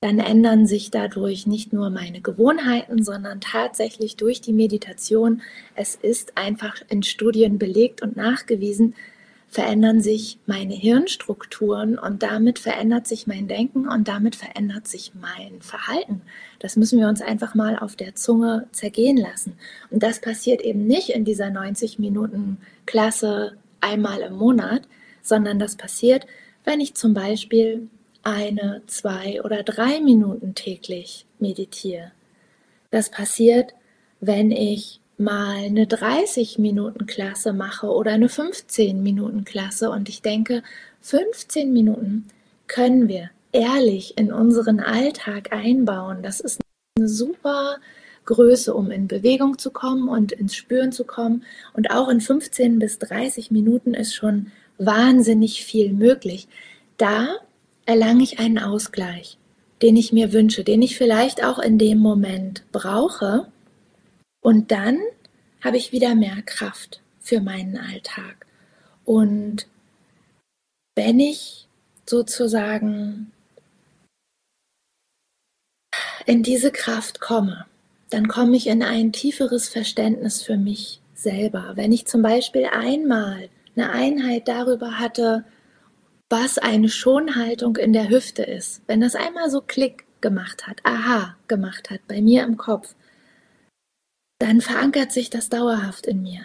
[0.00, 5.42] dann ändern sich dadurch nicht nur meine Gewohnheiten, sondern tatsächlich durch die Meditation.
[5.74, 8.94] Es ist einfach in Studien belegt und nachgewiesen,
[9.48, 15.62] verändern sich meine Hirnstrukturen und damit verändert sich mein Denken und damit verändert sich mein
[15.62, 16.20] Verhalten.
[16.58, 19.54] Das müssen wir uns einfach mal auf der Zunge zergehen lassen.
[19.90, 24.82] Und das passiert eben nicht in dieser 90 Minuten Klasse einmal im Monat,
[25.22, 26.26] sondern das passiert,
[26.68, 27.88] wenn ich zum Beispiel
[28.22, 32.12] eine, zwei oder drei Minuten täglich meditiere.
[32.90, 33.72] Das passiert,
[34.20, 40.20] wenn ich mal eine 30 Minuten Klasse mache oder eine 15 Minuten Klasse und ich
[40.20, 40.62] denke,
[41.00, 42.26] 15 Minuten
[42.66, 46.22] können wir ehrlich in unseren Alltag einbauen.
[46.22, 46.60] Das ist
[46.98, 47.78] eine super
[48.26, 51.44] Größe, um in Bewegung zu kommen und ins Spüren zu kommen.
[51.72, 56.48] Und auch in 15 bis 30 Minuten ist schon wahnsinnig viel möglich.
[56.96, 57.36] Da
[57.86, 59.38] erlange ich einen Ausgleich,
[59.82, 63.46] den ich mir wünsche, den ich vielleicht auch in dem Moment brauche,
[64.40, 64.98] und dann
[65.62, 68.46] habe ich wieder mehr Kraft für meinen Alltag.
[69.04, 69.66] Und
[70.94, 71.66] wenn ich
[72.06, 73.32] sozusagen
[76.26, 77.66] in diese Kraft komme,
[78.10, 81.72] dann komme ich in ein tieferes Verständnis für mich selber.
[81.74, 85.44] Wenn ich zum Beispiel einmal eine Einheit darüber hatte,
[86.28, 91.36] was eine Schonhaltung in der Hüfte ist, wenn das einmal so Klick gemacht hat, aha
[91.46, 92.94] gemacht hat bei mir im Kopf,
[94.40, 96.42] dann verankert sich das dauerhaft in mir.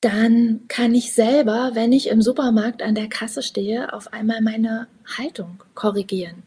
[0.00, 4.86] Dann kann ich selber, wenn ich im Supermarkt an der Kasse stehe, auf einmal meine
[5.16, 6.42] Haltung korrigieren.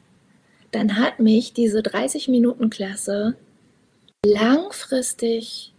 [0.72, 3.36] Dann hat mich diese 30 Minuten Klasse
[4.24, 5.74] langfristig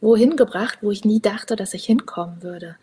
[0.00, 2.76] wohin gebracht, wo ich nie dachte, dass ich hinkommen würde.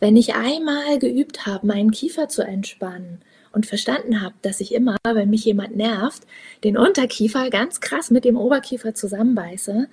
[0.00, 3.20] Wenn ich einmal geübt habe, meinen Kiefer zu entspannen
[3.52, 6.24] und verstanden habe, dass ich immer, wenn mich jemand nervt,
[6.64, 9.88] den Unterkiefer ganz krass mit dem Oberkiefer zusammenbeiße,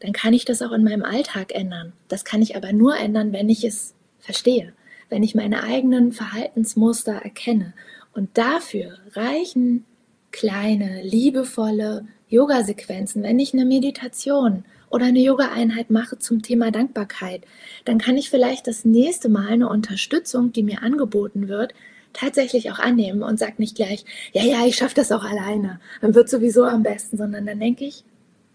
[0.00, 1.92] dann kann ich das auch in meinem Alltag ändern.
[2.08, 4.72] Das kann ich aber nur ändern, wenn ich es verstehe,
[5.08, 7.74] wenn ich meine eigenen Verhaltensmuster erkenne.
[8.12, 9.84] Und dafür reichen
[10.30, 17.44] kleine, liebevolle Yoga-Sequenzen, wenn ich eine Meditation oder eine Yoga-Einheit mache zum Thema Dankbarkeit,
[17.84, 21.72] dann kann ich vielleicht das nächste Mal eine Unterstützung, die mir angeboten wird,
[22.12, 26.14] tatsächlich auch annehmen und sage nicht gleich, ja, ja, ich schaffe das auch alleine, dann
[26.14, 28.04] wird sowieso am besten, sondern dann denke ich,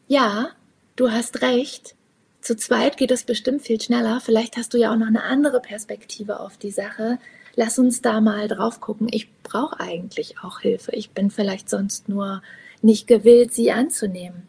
[0.07, 0.49] ja,
[0.95, 1.95] du hast recht,
[2.41, 4.21] zu zweit geht es bestimmt viel schneller.
[4.23, 7.17] Vielleicht hast du ja auch noch eine andere Perspektive auf die Sache.
[7.55, 9.07] Lass uns da mal drauf gucken.
[9.09, 10.91] Ich brauche eigentlich auch Hilfe.
[10.91, 12.43] Ich bin vielleicht sonst nur
[12.83, 14.43] nicht gewillt, sie anzunehmen.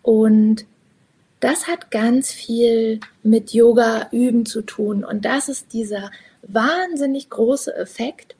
[0.00, 0.64] Und
[1.44, 5.04] das hat ganz viel mit Yoga üben zu tun.
[5.04, 8.34] Und das ist dieser wahnsinnig große Effekt,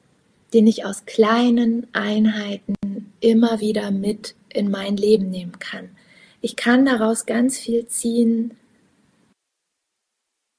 [0.55, 2.77] den ich aus kleinen Einheiten
[3.21, 5.91] immer wieder mit in mein Leben nehmen kann.
[6.41, 8.57] Ich kann daraus ganz viel ziehen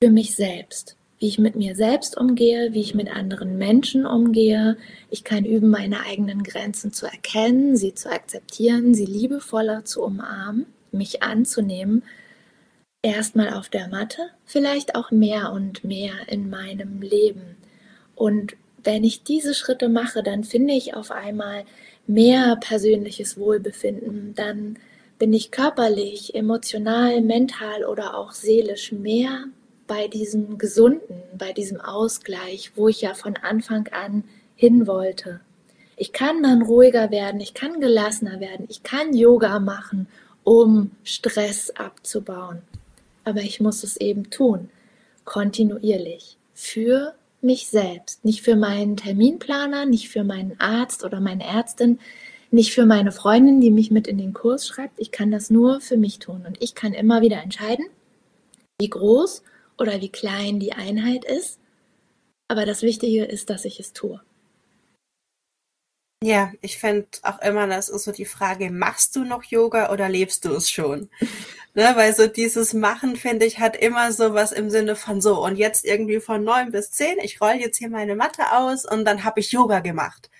[0.03, 4.77] für mich selbst, wie ich mit mir selbst umgehe, wie ich mit anderen Menschen umgehe.
[5.09, 10.67] Ich kann üben, meine eigenen Grenzen zu erkennen, sie zu akzeptieren, sie liebevoller zu umarmen,
[10.91, 12.03] mich anzunehmen.
[13.05, 17.55] Erstmal auf der Matte, vielleicht auch mehr und mehr in meinem Leben.
[18.15, 21.65] Und wenn ich diese Schritte mache, dann finde ich auf einmal
[22.07, 24.79] mehr persönliches Wohlbefinden, dann
[25.19, 29.43] bin ich körperlich, emotional, mental oder auch seelisch mehr
[29.85, 34.23] bei diesem Gesunden, bei diesem Ausgleich, wo ich ja von Anfang an
[34.55, 35.41] hin wollte.
[35.95, 40.07] Ich kann dann ruhiger werden, ich kann gelassener werden, ich kann Yoga machen,
[40.43, 42.63] um Stress abzubauen.
[43.25, 44.69] Aber ich muss es eben tun,
[45.25, 51.99] kontinuierlich, für mich selbst, nicht für meinen Terminplaner, nicht für meinen Arzt oder meine Ärztin,
[52.51, 54.99] nicht für meine Freundin, die mich mit in den Kurs schreibt.
[54.99, 56.45] Ich kann das nur für mich tun.
[56.47, 57.85] Und ich kann immer wieder entscheiden,
[58.79, 59.43] wie groß
[59.77, 61.59] oder wie klein die Einheit ist.
[62.47, 64.21] Aber das Wichtige ist, dass ich es tue.
[66.23, 70.09] Ja, ich finde auch immer, das ist so die Frage, machst du noch Yoga oder
[70.09, 71.09] lebst du es schon?
[71.75, 75.43] Ne, weil so dieses Machen, finde ich, hat immer so was im Sinne von so
[75.43, 79.05] und jetzt irgendwie von neun bis zehn, ich roll jetzt hier meine Matte aus und
[79.05, 80.31] dann habe ich Yoga gemacht.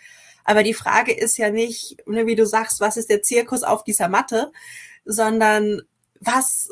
[0.45, 3.83] Aber die Frage ist ja nicht, ne, wie du sagst, was ist der Zirkus auf
[3.83, 4.51] dieser Matte,
[5.03, 5.81] sondern
[6.19, 6.69] was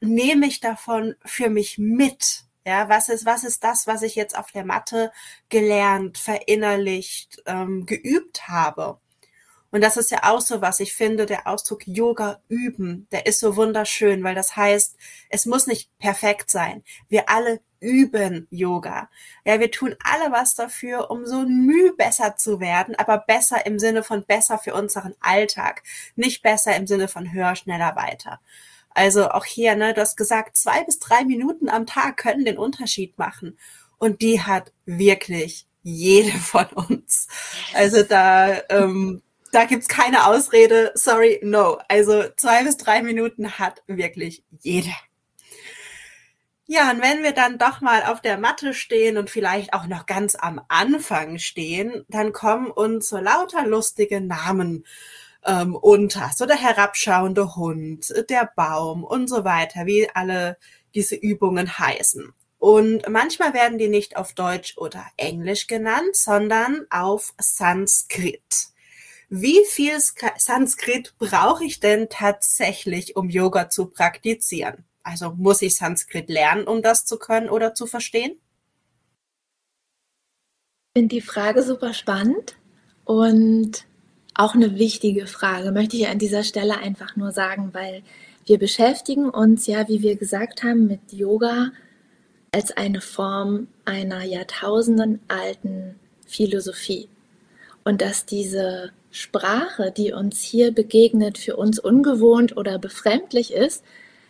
[0.00, 2.44] nehme ich davon für mich mit?
[2.64, 5.12] Ja, was ist, was ist das, was ich jetzt auf der Matte
[5.48, 8.98] gelernt, verinnerlicht, ähm, geübt habe?
[9.70, 10.80] Und das ist ja auch so was.
[10.80, 14.96] Ich finde, der Ausdruck Yoga üben, der ist so wunderschön, weil das heißt,
[15.28, 16.82] es muss nicht perfekt sein.
[17.08, 19.08] Wir alle üben Yoga.
[19.44, 23.78] Ja, wir tun alle was dafür, um so müh besser zu werden, aber besser im
[23.78, 25.82] Sinne von besser für unseren Alltag,
[26.14, 28.40] nicht besser im Sinne von höher, schneller, weiter.
[28.90, 32.56] Also auch hier, ne, du hast gesagt, zwei bis drei Minuten am Tag können den
[32.56, 33.58] Unterschied machen.
[33.98, 37.28] Und die hat wirklich jede von uns.
[37.74, 41.78] Also da, ähm, da gibt's keine Ausrede, sorry, no.
[41.88, 44.90] Also zwei bis drei Minuten hat wirklich jede.
[46.68, 50.04] Ja, und wenn wir dann doch mal auf der Matte stehen und vielleicht auch noch
[50.06, 54.84] ganz am Anfang stehen, dann kommen uns so lauter lustige Namen
[55.44, 56.32] ähm, unter.
[56.34, 60.58] So der herabschauende Hund, der Baum und so weiter, wie alle
[60.94, 62.32] diese Übungen heißen.
[62.58, 68.42] Und manchmal werden die nicht auf Deutsch oder Englisch genannt, sondern auf Sanskrit.
[69.28, 69.98] Wie viel
[70.36, 74.84] Sanskrit brauche ich denn tatsächlich, um Yoga zu praktizieren?
[75.02, 78.32] Also muss ich Sanskrit lernen, um das zu können oder zu verstehen?
[80.94, 82.56] Ich finde die Frage super spannend
[83.04, 83.86] und
[84.34, 88.02] auch eine wichtige Frage, möchte ich an dieser Stelle einfach nur sagen, weil
[88.46, 91.72] wir beschäftigen uns ja, wie wir gesagt haben, mit Yoga
[92.52, 97.08] als eine Form einer jahrtausendenalten Philosophie.
[97.84, 103.82] Und dass diese Sprache, die uns hier begegnet, für uns ungewohnt oder befremdlich ist,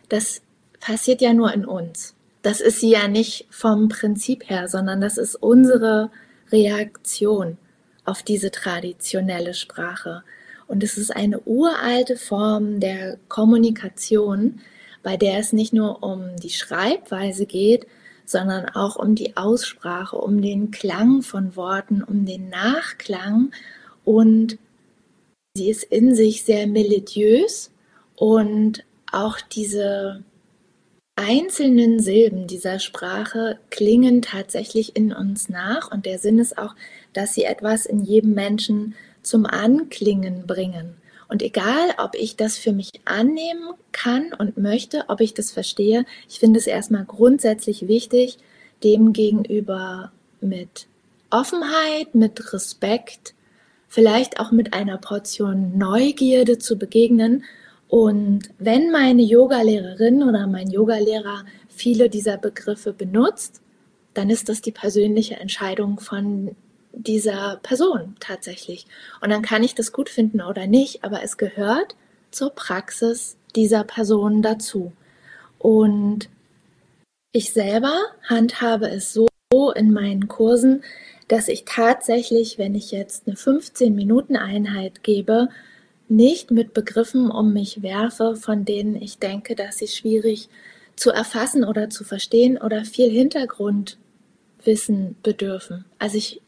[0.08, 0.42] das
[0.78, 2.14] passiert ja nur in uns.
[2.42, 6.10] Das ist sie ja nicht vom Prinzip her, sondern das ist unsere
[6.52, 7.58] Reaktion
[8.04, 10.22] auf diese traditionelle Sprache.
[10.68, 14.60] Und es ist eine uralte Form der Kommunikation,
[15.02, 17.88] bei der es nicht nur um die Schreibweise geht,
[18.24, 23.50] sondern auch um die Aussprache, um den Klang von Worten, um den Nachklang.
[24.04, 24.58] Und
[25.56, 27.70] sie ist in sich sehr melodiös
[28.14, 30.22] und auch diese
[31.16, 36.74] einzelnen Silben dieser Sprache klingen tatsächlich in uns nach und der Sinn ist auch,
[37.14, 40.96] dass sie etwas in jedem Menschen zum Anklingen bringen.
[41.28, 46.04] Und egal, ob ich das für mich annehmen kann und möchte, ob ich das verstehe,
[46.28, 48.38] ich finde es erstmal grundsätzlich wichtig,
[48.84, 50.86] dem gegenüber mit
[51.30, 53.34] Offenheit, mit Respekt,
[53.96, 57.44] vielleicht auch mit einer Portion Neugierde zu begegnen
[57.88, 63.62] und wenn meine Yogalehrerin oder mein Yogalehrer viele dieser Begriffe benutzt,
[64.12, 66.54] dann ist das die persönliche Entscheidung von
[66.92, 68.86] dieser Person tatsächlich.
[69.22, 71.96] Und dann kann ich das gut finden oder nicht, aber es gehört
[72.30, 74.92] zur Praxis dieser Person dazu.
[75.58, 76.28] Und
[77.32, 79.26] ich selber handhabe es so
[79.74, 80.82] in meinen Kursen,
[81.28, 85.48] dass ich tatsächlich, wenn ich jetzt eine 15-Minuten-Einheit gebe,
[86.08, 90.48] nicht mit Begriffen um mich werfe, von denen ich denke, dass sie schwierig
[90.94, 95.84] zu erfassen oder zu verstehen oder viel Hintergrundwissen bedürfen.
[95.98, 96.40] Also ich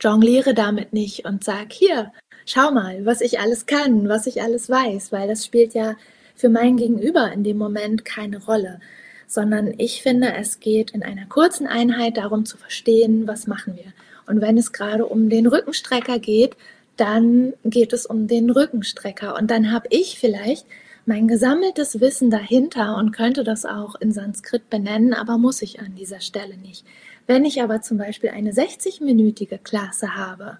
[0.00, 2.12] jongliere damit nicht und sage, hier,
[2.46, 5.94] schau mal, was ich alles kann, was ich alles weiß, weil das spielt ja
[6.34, 8.80] für mein Gegenüber in dem Moment keine Rolle,
[9.30, 13.92] sondern ich finde, es geht in einer kurzen Einheit darum zu verstehen, was machen wir.
[14.26, 16.56] Und wenn es gerade um den Rückenstrecker geht,
[16.96, 19.36] dann geht es um den Rückenstrecker.
[19.36, 20.66] Und dann habe ich vielleicht
[21.06, 25.94] mein gesammeltes Wissen dahinter und könnte das auch in Sanskrit benennen, aber muss ich an
[25.94, 26.84] dieser Stelle nicht.
[27.28, 30.58] Wenn ich aber zum Beispiel eine 60-minütige Klasse habe,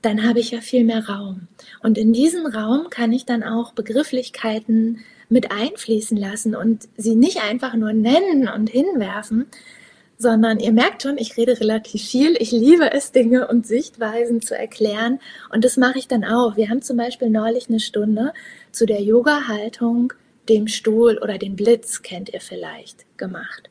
[0.00, 1.48] dann habe ich ja viel mehr Raum.
[1.82, 5.00] Und in diesen Raum kann ich dann auch Begrifflichkeiten
[5.30, 9.46] mit einfließen lassen und sie nicht einfach nur nennen und hinwerfen,
[10.18, 12.36] sondern ihr merkt schon, ich rede relativ viel.
[12.38, 15.18] Ich liebe es, Dinge und Sichtweisen zu erklären.
[15.50, 16.56] Und das mache ich dann auch.
[16.56, 18.34] Wir haben zum Beispiel neulich eine Stunde
[18.70, 20.12] zu der Yoga-Haltung,
[20.50, 23.70] dem Stuhl oder dem Blitz, kennt ihr vielleicht, gemacht.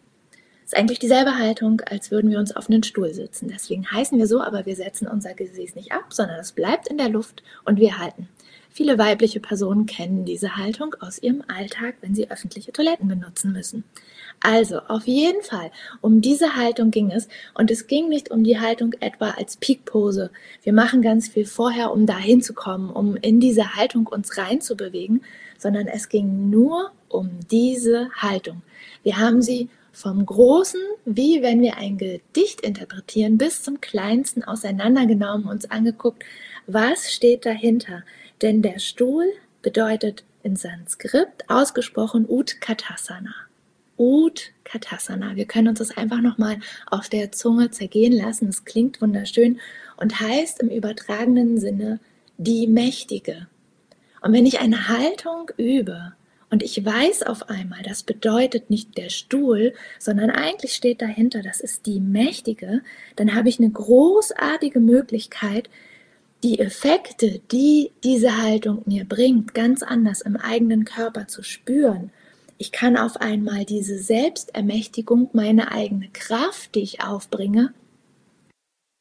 [0.66, 3.50] Ist eigentlich dieselbe Haltung, als würden wir uns auf einen Stuhl sitzen.
[3.50, 6.98] Deswegen heißen wir so, aber wir setzen unser Gesäß nicht ab, sondern es bleibt in
[6.98, 8.28] der Luft und wir halten.
[8.72, 13.84] Viele weibliche Personen kennen diese Haltung aus ihrem Alltag, wenn sie öffentliche Toiletten benutzen müssen.
[14.42, 17.28] Also, auf jeden Fall, um diese Haltung ging es.
[17.56, 20.32] Und es ging nicht um die Haltung etwa als Peakpose.
[20.64, 25.24] Wir machen ganz viel vorher, um dahin zu kommen, um in diese Haltung uns reinzubewegen,
[25.58, 28.62] sondern es ging nur um diese Haltung.
[29.04, 35.48] Wir haben sie vom Großen, wie wenn wir ein Gedicht interpretieren, bis zum Kleinsten auseinandergenommen,
[35.48, 36.24] uns angeguckt,
[36.68, 38.04] was steht dahinter.
[38.42, 39.26] Denn der Stuhl
[39.62, 43.36] bedeutet in Sanskrit ausgesprochen Utkatasana.
[43.98, 45.36] Utkatasana.
[45.36, 46.60] Wir können uns das einfach nochmal
[46.90, 48.48] auf der Zunge zergehen lassen.
[48.48, 49.60] Es klingt wunderschön
[49.98, 52.00] und heißt im übertragenen Sinne
[52.38, 53.48] die Mächtige.
[54.22, 56.14] Und wenn ich eine Haltung übe
[56.52, 61.60] Und ich weiß auf einmal, das bedeutet nicht der Stuhl, sondern eigentlich steht dahinter, das
[61.60, 62.82] ist die Mächtige,
[63.16, 65.70] dann habe ich eine großartige Möglichkeit,
[66.44, 72.12] die Effekte, die diese Haltung mir bringt, ganz anders im eigenen Körper zu spüren.
[72.58, 77.74] Ich kann auf einmal diese Selbstermächtigung, meine eigene Kraft, die ich aufbringe,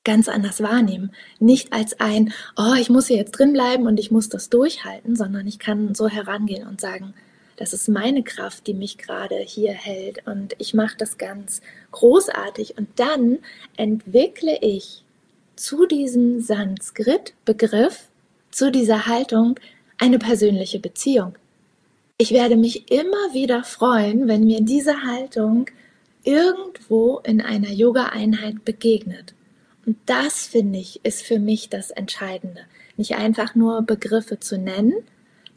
[0.04, 1.12] ganz anders wahrnehmen.
[1.38, 5.16] Nicht als ein, oh, ich muss hier jetzt drin bleiben und ich muss das durchhalten,
[5.16, 7.14] sondern ich kann so herangehen und sagen,
[7.56, 11.60] das ist meine Kraft, die mich gerade hier hält und ich mache das ganz
[11.90, 13.38] großartig und dann
[13.76, 15.04] entwickle ich
[15.58, 18.08] zu diesem Sanskrit-Begriff,
[18.50, 19.58] zu dieser Haltung
[19.98, 21.34] eine persönliche Beziehung.
[22.16, 25.66] Ich werde mich immer wieder freuen, wenn mir diese Haltung
[26.24, 29.34] irgendwo in einer Yoga-Einheit begegnet.
[29.86, 32.62] Und das, finde ich, ist für mich das Entscheidende.
[32.96, 34.94] Nicht einfach nur Begriffe zu nennen.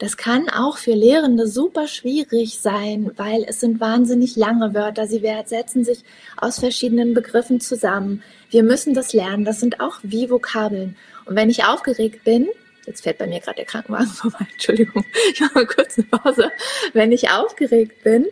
[0.02, 5.06] Das kann auch für Lehrende super schwierig sein, weil es sind wahnsinnig lange Wörter.
[5.06, 6.02] Sie setzen sich
[6.36, 8.20] aus verschiedenen Begriffen zusammen.
[8.50, 9.44] Wir müssen das lernen.
[9.44, 10.96] Das sind auch wie Vokabeln.
[11.24, 12.48] Und wenn ich aufgeregt bin,
[12.84, 16.50] jetzt fährt bei mir gerade der Krankenwagen vorbei, Entschuldigung, ich mache mal kurz eine Pause.
[16.92, 18.26] Wenn ich aufgeregt bin,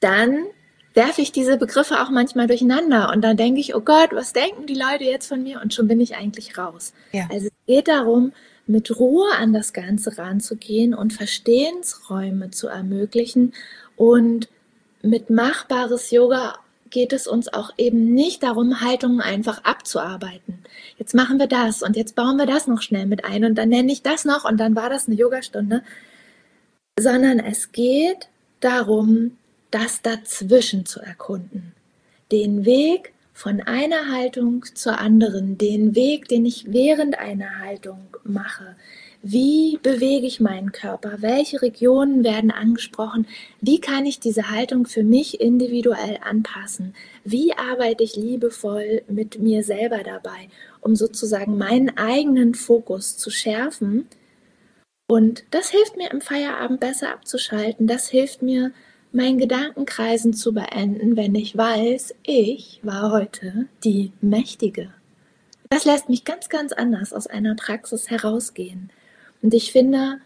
[0.00, 0.44] dann
[0.92, 4.66] werfe ich diese Begriffe auch manchmal durcheinander und dann denke ich, oh Gott, was denken
[4.66, 5.62] die Leute jetzt von mir?
[5.62, 6.92] Und schon bin ich eigentlich raus.
[7.12, 7.30] Ja.
[7.32, 8.34] Also es geht darum,
[8.66, 13.52] mit Ruhe an das Ganze ranzugehen und Verstehensräume zu ermöglichen.
[13.96, 14.48] Und
[15.02, 16.58] mit machbares Yoga
[16.90, 20.58] geht es uns auch eben nicht darum, Haltungen einfach abzuarbeiten.
[20.98, 23.70] Jetzt machen wir das und jetzt bauen wir das noch schnell mit ein und dann
[23.70, 25.82] nenne ich das noch und dann war das eine Yogastunde,
[27.00, 28.28] sondern es geht
[28.60, 29.38] darum,
[29.70, 31.72] das dazwischen zu erkunden.
[32.30, 38.76] Den Weg von einer Haltung zur anderen, den Weg, den ich während einer Haltung mache.
[39.24, 41.18] Wie bewege ich meinen Körper?
[41.22, 43.28] Welche Regionen werden angesprochen?
[43.60, 46.94] Wie kann ich diese Haltung für mich individuell anpassen?
[47.24, 50.48] Wie arbeite ich liebevoll mit mir selber dabei,
[50.80, 54.08] um sozusagen meinen eigenen Fokus zu schärfen?
[55.06, 57.86] Und das hilft mir im Feierabend besser abzuschalten.
[57.86, 58.72] Das hilft mir,
[59.12, 64.92] mein Gedankenkreisen zu beenden, wenn ich weiß, ich war heute die Mächtige.
[65.68, 68.90] Das lässt mich ganz, ganz anders aus einer Praxis herausgehen.
[69.42, 70.20] Und ich finde,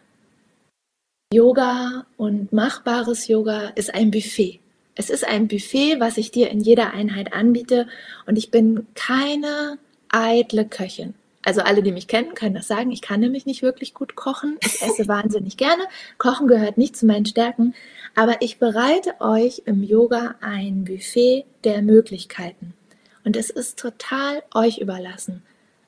[1.33, 4.61] Yoga und machbares Yoga ist ein Buffet.
[4.95, 7.87] Es ist ein Buffet, was ich dir in jeder Einheit anbiete.
[8.27, 9.79] Und ich bin keine
[10.09, 11.15] eitle Köchin.
[11.45, 12.91] Also alle, die mich kennen, können das sagen.
[12.91, 14.57] Ich kann nämlich nicht wirklich gut kochen.
[14.65, 15.83] Ich esse wahnsinnig gerne.
[16.19, 17.75] Kochen gehört nicht zu meinen Stärken.
[18.17, 22.73] Aber ich bereite euch im Yoga ein Buffet der Möglichkeiten.
[23.25, 25.43] Und es ist total euch überlassen,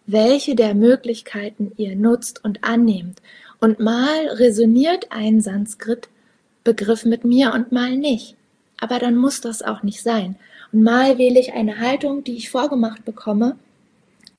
[0.07, 3.23] welche der Möglichkeiten ihr nutzt und annehmt.
[3.61, 8.37] Und mal resoniert ein Sanskrit-Begriff mit mir und mal nicht.
[8.79, 10.37] Aber dann muss das auch nicht sein.
[10.71, 13.57] Und mal wähle ich eine Haltung, die ich vorgemacht bekomme,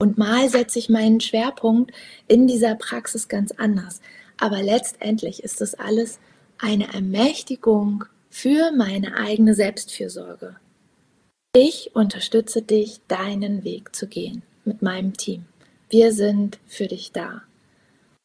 [0.02, 1.92] und mal setze ich meinen Schwerpunkt
[2.30, 4.00] in dieser Praxis ganz anders.
[4.38, 6.20] Aber letztendlich ist das alles
[6.60, 10.56] eine Ermächtigung für meine eigene Selbstfürsorge.
[11.56, 15.46] Ich unterstütze dich, deinen Weg zu gehen mit meinem Team.
[15.90, 17.42] Wir sind für dich da.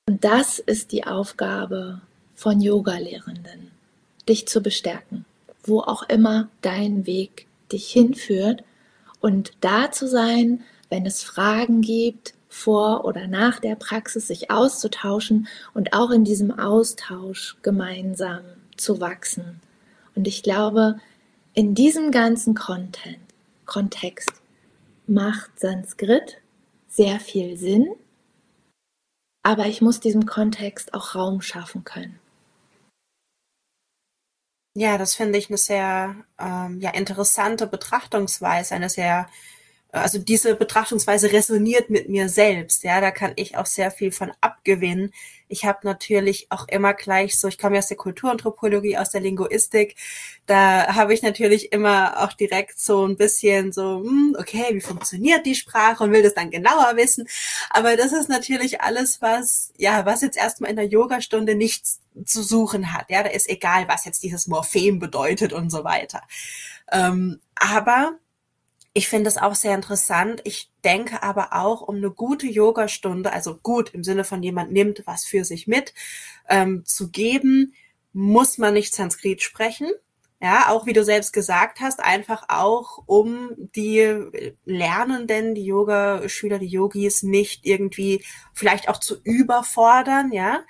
[0.07, 2.03] Und das ist die Aufgabe
[2.35, 3.71] von Yoga-Lehrenden,
[4.29, 5.25] dich zu bestärken,
[5.63, 8.63] wo auch immer dein Weg dich hinführt
[9.21, 15.49] und da zu sein, wenn es Fragen gibt, vor oder nach der Praxis sich auszutauschen
[15.75, 18.43] und auch in diesem Austausch gemeinsam
[18.77, 19.61] zu wachsen.
[20.15, 21.01] Und ich glaube,
[21.53, 23.19] in diesem ganzen Content,
[23.67, 24.33] Kontext
[25.07, 26.39] macht Sanskrit
[26.89, 27.89] sehr viel Sinn,
[29.43, 32.21] aber ich muss diesem Kontext auch Raum schaffen können.
[34.77, 39.29] Ja, das finde ich eine sehr ähm, ja, interessante Betrachtungsweise, eine sehr
[39.95, 42.83] also diese Betrachtungsweise resoniert mit mir selbst.
[42.83, 45.13] Ja, da kann ich auch sehr viel von abgewinnen.
[45.49, 49.21] Ich habe natürlich auch immer gleich so, ich komme ja aus der Kulturanthropologie, aus der
[49.21, 49.95] Linguistik,
[50.47, 55.47] da habe ich natürlich immer auch direkt so ein bisschen so, hm, okay, wie funktioniert
[55.47, 57.29] die Sprache und will das dann genauer wissen.
[57.71, 62.43] Aber das ist natürlich alles, was, ja, was jetzt erstmal in der Yogastunde nichts zu
[62.43, 63.07] suchen hat.
[63.11, 66.23] Ja, da ist egal, was jetzt dieses Morphem bedeutet und so weiter.
[66.91, 68.19] Ähm, aber
[68.95, 70.41] ich finde es auch sehr interessant.
[70.45, 75.03] Ich denke aber auch, um eine gute Yogastunde, also gut im Sinne von jemand nimmt
[75.05, 75.93] was für sich mit,
[76.49, 77.75] ähm, zu geben,
[78.13, 79.89] muss man nicht Sanskrit sprechen.
[80.41, 84.01] Ja, auch wie du selbst gesagt hast, einfach auch, um die
[84.65, 88.23] Lernenden, die Yoga-Schüler, die Yogis nicht irgendwie
[88.53, 90.61] vielleicht auch zu überfordern, ja.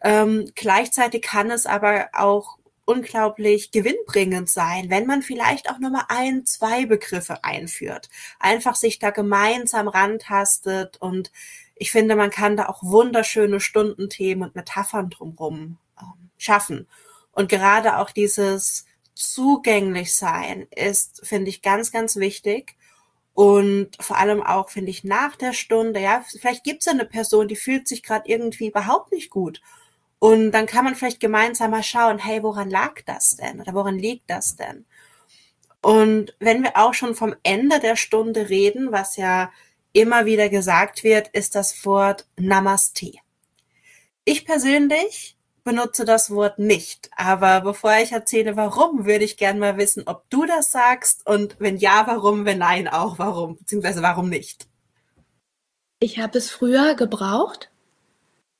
[0.00, 2.57] Ähm, gleichzeitig kann es aber auch
[2.88, 8.08] unglaublich gewinnbringend sein, wenn man vielleicht auch nur mal ein, zwei Begriffe einführt.
[8.40, 11.30] Einfach sich da gemeinsam rantastet und
[11.76, 16.88] ich finde, man kann da auch wunderschöne Stundenthemen und Metaphern drumherum ähm, schaffen.
[17.32, 22.74] Und gerade auch dieses zugänglich sein ist, finde ich, ganz, ganz wichtig.
[23.34, 27.48] Und vor allem auch, finde ich, nach der Stunde, ja, vielleicht gibt es eine Person,
[27.48, 29.60] die fühlt sich gerade irgendwie überhaupt nicht gut.
[30.18, 33.60] Und dann kann man vielleicht gemeinsam mal schauen, hey, woran lag das denn?
[33.60, 34.84] Oder woran liegt das denn?
[35.80, 39.52] Und wenn wir auch schon vom Ende der Stunde reden, was ja
[39.92, 43.12] immer wieder gesagt wird, ist das Wort Namaste.
[44.24, 49.76] Ich persönlich benutze das Wort nicht, aber bevor ich erzähle, warum, würde ich gerne mal
[49.76, 54.30] wissen, ob du das sagst und wenn ja, warum, wenn nein, auch warum, beziehungsweise warum
[54.30, 54.66] nicht.
[56.00, 57.70] Ich habe es früher gebraucht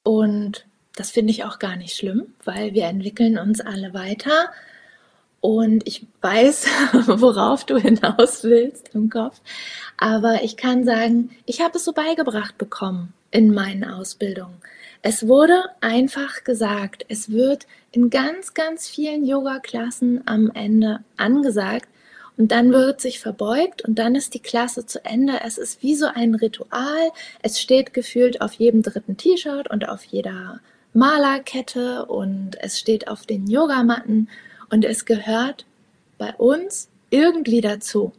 [0.02, 0.67] und
[0.98, 4.50] das finde ich auch gar nicht schlimm, weil wir entwickeln uns alle weiter.
[5.40, 6.66] Und ich weiß,
[7.06, 9.40] worauf du hinaus willst im Kopf.
[9.96, 14.56] Aber ich kann sagen, ich habe es so beigebracht bekommen in meinen Ausbildungen.
[15.02, 21.88] Es wurde einfach gesagt, es wird in ganz, ganz vielen Yoga-Klassen am Ende angesagt
[22.36, 25.40] und dann wird sich verbeugt und dann ist die Klasse zu Ende.
[25.44, 27.10] Es ist wie so ein Ritual.
[27.42, 30.60] Es steht gefühlt auf jedem dritten T-Shirt und auf jeder
[30.98, 34.28] Malerkette und es steht auf den Yogamatten
[34.68, 35.64] und es gehört
[36.18, 38.10] bei uns irgendwie dazu.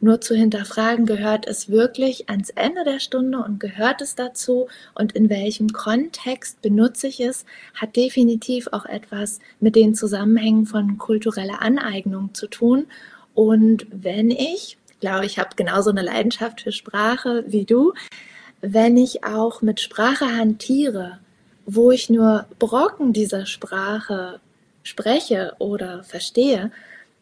[0.00, 4.66] Nur zu hinterfragen, gehört es wirklich ans Ende der Stunde und gehört es dazu
[4.96, 10.98] und in welchem Kontext benutze ich es, hat definitiv auch etwas mit den Zusammenhängen von
[10.98, 12.86] kultureller Aneignung zu tun.
[13.34, 17.92] Und wenn ich, glaube ich, habe genauso eine Leidenschaft für Sprache wie du,
[18.62, 21.20] wenn ich auch mit Sprache hantiere,
[21.66, 24.40] wo ich nur Brocken dieser Sprache
[24.82, 26.70] spreche oder verstehe,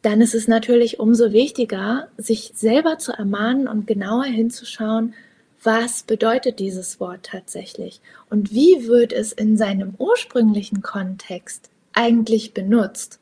[0.03, 5.15] dann ist es natürlich umso wichtiger, sich selber zu ermahnen und genauer hinzuschauen,
[5.63, 13.19] was bedeutet dieses Wort tatsächlich und wie wird es in seinem ursprünglichen Kontext eigentlich benutzt.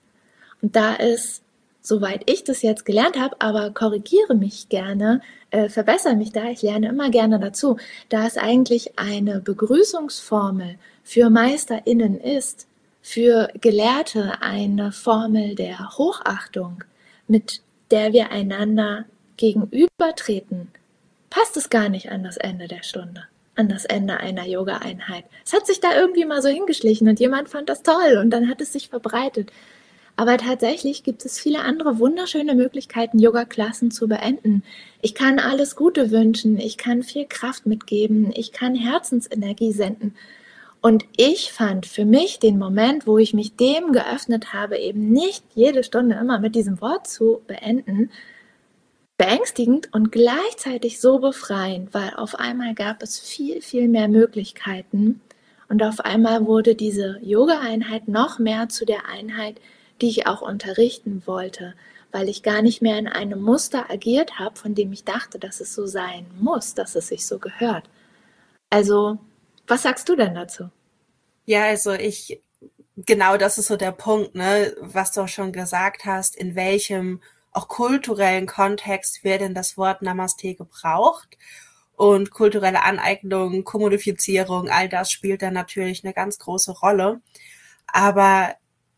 [0.61, 1.43] Und da ist,
[1.83, 5.21] soweit ich das jetzt gelernt habe, aber korrigiere mich gerne,
[5.51, 7.77] äh, verbessere mich da, ich lerne immer gerne dazu,
[8.09, 12.67] da es eigentlich eine Begrüßungsformel für MeisterInnen ist,
[13.03, 16.85] für Gelehrte eine Formel der Hochachtung,
[17.27, 19.05] mit der wir einander
[19.37, 20.69] gegenübertreten,
[21.31, 23.25] passt es gar nicht an das Ende der Stunde,
[23.57, 25.25] an das Ende einer Yoga-Einheit.
[25.45, 28.49] Es hat sich da irgendwie mal so hingeschlichen und jemand fand das toll und dann
[28.49, 29.51] hat es sich verbreitet.
[30.15, 34.63] Aber tatsächlich gibt es viele andere wunderschöne Möglichkeiten, Yoga-Klassen zu beenden.
[35.01, 40.15] Ich kann alles Gute wünschen, ich kann viel Kraft mitgeben, ich kann Herzensenergie senden.
[40.83, 45.45] Und ich fand für mich den Moment, wo ich mich dem geöffnet habe, eben nicht
[45.55, 48.11] jede Stunde immer mit diesem Wort zu beenden,
[49.17, 55.21] beängstigend und gleichzeitig so befreiend, weil auf einmal gab es viel, viel mehr Möglichkeiten
[55.69, 59.61] und auf einmal wurde diese Yoga-Einheit noch mehr zu der Einheit,
[60.01, 61.75] die ich auch unterrichten wollte,
[62.11, 65.61] weil ich gar nicht mehr in einem Muster agiert habe, von dem ich dachte, dass
[65.61, 67.85] es so sein muss, dass es sich so gehört.
[68.69, 69.19] Also
[69.67, 70.71] was sagst du denn dazu?
[71.45, 72.41] Ja, also ich,
[72.97, 77.21] genau das ist so der Punkt, ne, was du auch schon gesagt hast, in welchem
[77.53, 81.37] auch kulturellen Kontext wird denn das Wort Namaste gebraucht?
[81.95, 87.21] Und kulturelle Aneignung, Kommodifizierung, all das spielt dann natürlich eine ganz große Rolle.
[87.87, 88.57] Aber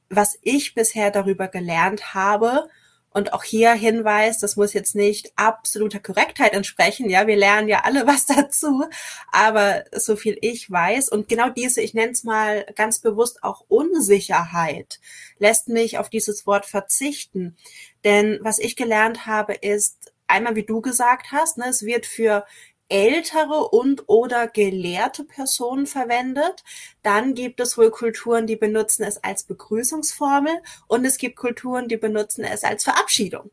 [0.08, 2.68] was ich bisher darüber gelernt habe,
[3.14, 7.08] und auch hier Hinweis, das muss jetzt nicht absoluter Korrektheit entsprechen.
[7.08, 8.84] Ja, wir lernen ja alle was dazu.
[9.30, 13.64] Aber so viel ich weiß und genau diese, ich nenne es mal ganz bewusst auch
[13.68, 15.00] Unsicherheit,
[15.38, 17.56] lässt mich auf dieses Wort verzichten.
[18.02, 22.44] Denn was ich gelernt habe, ist einmal, wie du gesagt hast, ne, es wird für
[22.88, 26.62] ältere und oder gelehrte Personen verwendet.
[27.02, 30.54] Dann gibt es wohl Kulturen, die benutzen es als Begrüßungsformel
[30.86, 33.50] und es gibt Kulturen, die benutzen es als Verabschiedung.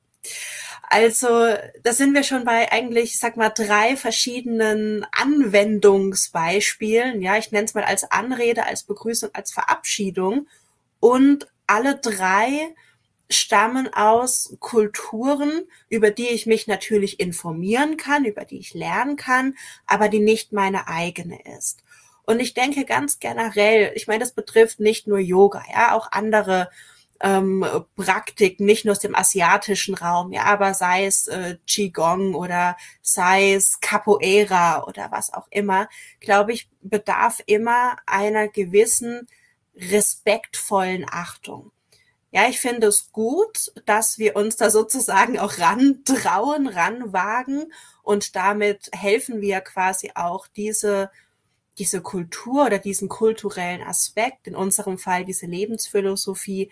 [0.89, 1.27] Also
[1.83, 7.21] da sind wir schon bei eigentlich, ich sag mal, drei verschiedenen Anwendungsbeispielen.
[7.21, 10.47] Ja, ich nenne es mal als Anrede, als Begrüßung, als Verabschiedung.
[10.99, 12.75] Und alle drei
[13.31, 19.55] stammen aus Kulturen, über die ich mich natürlich informieren kann, über die ich lernen kann,
[19.87, 21.83] aber die nicht meine eigene ist.
[22.23, 26.69] Und ich denke ganz generell, ich meine, das betrifft nicht nur Yoga, ja, auch andere
[27.19, 27.65] ähm,
[27.95, 33.53] Praktiken, nicht nur aus dem asiatischen Raum, ja, aber sei es äh, Qigong oder sei
[33.53, 35.87] es Capoeira oder was auch immer,
[36.19, 39.27] glaube ich, bedarf immer einer gewissen
[39.75, 41.71] respektvollen Achtung
[42.33, 47.71] Ja, ich finde es gut, dass wir uns da sozusagen auch rantrauen, ranwagen
[48.03, 51.11] und damit helfen wir quasi auch diese
[51.77, 56.69] diese Kultur oder diesen kulturellen Aspekt, in unserem Fall diese Lebensphilosophie,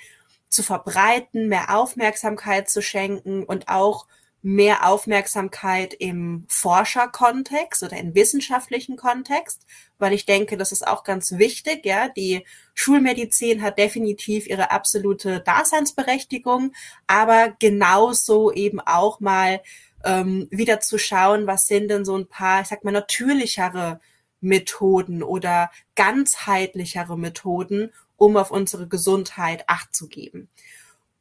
[0.49, 4.07] zu verbreiten, mehr Aufmerksamkeit zu schenken und auch
[4.41, 9.65] mehr Aufmerksamkeit im Forscherkontext oder im wissenschaftlichen Kontext,
[9.97, 11.85] weil ich denke, das ist auch ganz wichtig.
[11.85, 16.73] Ja, die Schulmedizin hat definitiv ihre absolute Daseinsberechtigung,
[17.05, 19.61] aber genauso eben auch mal
[20.05, 23.99] ähm, wieder zu schauen, was sind denn so ein paar, ich sag mal, natürlichere
[24.41, 30.49] Methoden oder ganzheitlichere Methoden, um auf unsere Gesundheit Acht zu geben.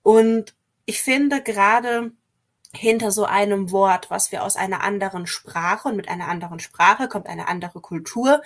[0.02, 0.54] Und
[0.84, 2.12] ich finde gerade
[2.74, 7.08] hinter so einem Wort, was wir aus einer anderen Sprache und mit einer anderen Sprache
[7.08, 8.42] kommt eine andere Kultur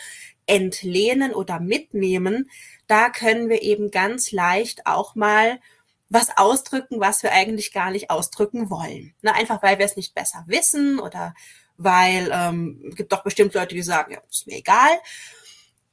[0.47, 2.51] entlehnen oder mitnehmen,
[2.87, 5.61] da können wir eben ganz leicht auch mal
[6.09, 9.15] was ausdrücken, was wir eigentlich gar nicht ausdrücken wollen.
[9.23, 11.35] Ne, einfach weil wir es nicht besser wissen oder
[11.79, 14.91] weil ähm, gibt doch bestimmt Leute, die sagen, ja, ist mir egal.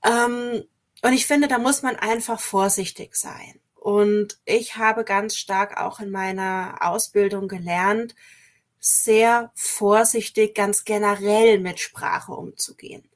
[0.03, 0.63] Ähm,
[1.01, 3.59] und ich finde, da muss man einfach vorsichtig sein.
[3.79, 8.13] Und ich habe ganz stark auch in meiner Ausbildung gelernt,
[8.79, 13.09] sehr vorsichtig ganz generell mit Sprache umzugehen.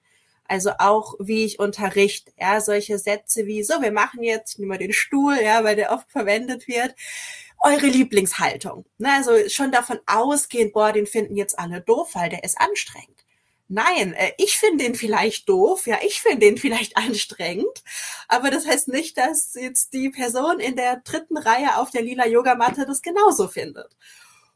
[0.46, 4.74] Also auch wie ich unterrichte, ja, solche Sätze wie so, wir machen jetzt, ich nehme
[4.74, 6.96] mal den Stuhl, ja, weil der oft verwendet wird,
[7.60, 8.86] eure Lieblingshaltung.
[8.98, 13.26] Ne, also schon davon ausgehend, boah, den finden jetzt alle doof, weil der ist anstrengend.
[13.68, 17.84] Nein, äh, ich finde den vielleicht doof, ja, ich finde den vielleicht anstrengend,
[18.28, 22.28] aber das heißt nicht, dass jetzt die Person in der dritten Reihe auf der lila
[22.28, 23.96] Yogamatte das genauso findet.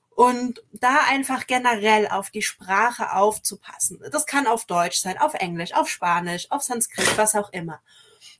[0.09, 4.03] Und da einfach generell auf die Sprache aufzupassen.
[4.11, 7.81] Das kann auf Deutsch sein, auf Englisch, auf Spanisch, auf Sanskrit, was auch immer.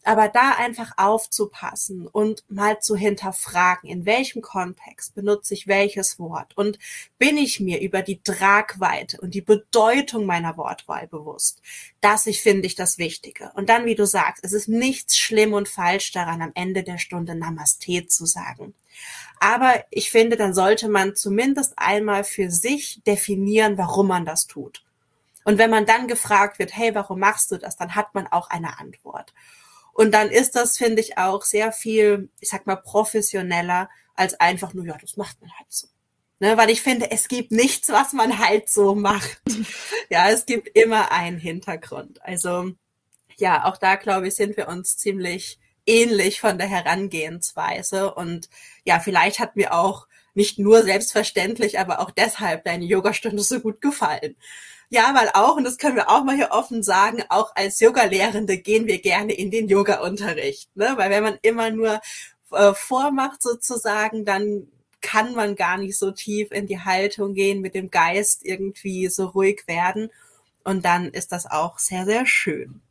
[0.04, 6.56] Aber da einfach aufzupassen und mal zu hinterfragen, in welchem Kontext benutze ich welches Wort
[6.56, 6.80] und
[7.18, 11.62] bin ich mir über die Tragweite und die Bedeutung meiner Wortwahl bewusst.
[12.00, 13.52] Das ich finde ich das Wichtige.
[13.56, 17.00] Und dann, wie du sagst, es ist nichts schlimm und falsch daran, am Ende der
[17.00, 18.74] Stunde Namaste zu sagen.
[19.40, 24.84] Aber ich finde, dann sollte man zumindest einmal für sich definieren, warum man das tut.
[25.44, 28.50] Und wenn man dann gefragt wird, hey, warum machst du das, dann hat man auch
[28.50, 29.34] eine Antwort.
[29.98, 34.76] Und dann ist das, finde ich, auch sehr viel, ich sag mal, professioneller als einfach
[34.76, 35.88] nur, ja, das macht man halt so.
[36.40, 39.42] Ne, weil ich finde, es gibt nichts, was man halt so macht.
[40.12, 42.22] ja, es gibt immer einen Hintergrund.
[42.22, 42.74] Also
[43.38, 48.14] ja, auch da glaube ich, sind wir uns ziemlich ähnlich von der Herangehensweise.
[48.14, 48.50] Und
[48.84, 50.06] ja, vielleicht hat mir auch
[50.38, 54.36] nicht nur selbstverständlich, aber auch deshalb deine Yogastunde so gut gefallen.
[54.90, 58.58] Ja, weil auch, und das können wir auch mal hier offen sagen, auch als Yoga-Lehrende
[58.58, 60.70] gehen wir gerne in den Yoga-Unterricht.
[60.76, 60.94] Ne?
[60.96, 62.00] Weil wenn man immer nur
[62.52, 64.68] äh, vormacht sozusagen, dann
[65.02, 69.26] kann man gar nicht so tief in die Haltung gehen, mit dem Geist irgendwie so
[69.26, 70.10] ruhig werden.
[70.64, 72.82] Und dann ist das auch sehr, sehr schön.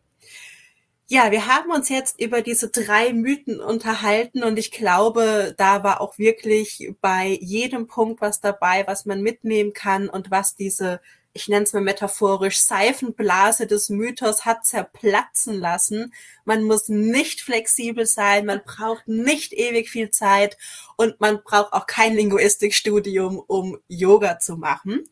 [1.09, 6.01] Ja, wir haben uns jetzt über diese drei Mythen unterhalten und ich glaube, da war
[6.01, 11.01] auch wirklich bei jedem Punkt was dabei, was man mitnehmen kann und was diese
[11.37, 16.15] ich nenne es mal metaphorisch, Seifenblase des Mythos hat zerplatzen lassen.
[16.47, 20.57] Man muss nicht flexibel sein, man braucht nicht ewig viel Zeit
[20.97, 25.05] und man braucht auch kein Linguistikstudium, um Yoga zu machen.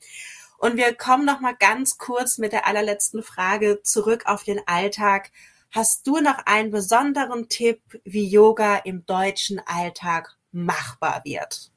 [0.57, 5.31] Und wir kommen noch mal ganz kurz mit der allerletzten Frage zurück auf den Alltag.
[5.75, 11.73] Hast du noch einen besonderen Tipp, wie Yoga im deutschen Alltag machbar wird?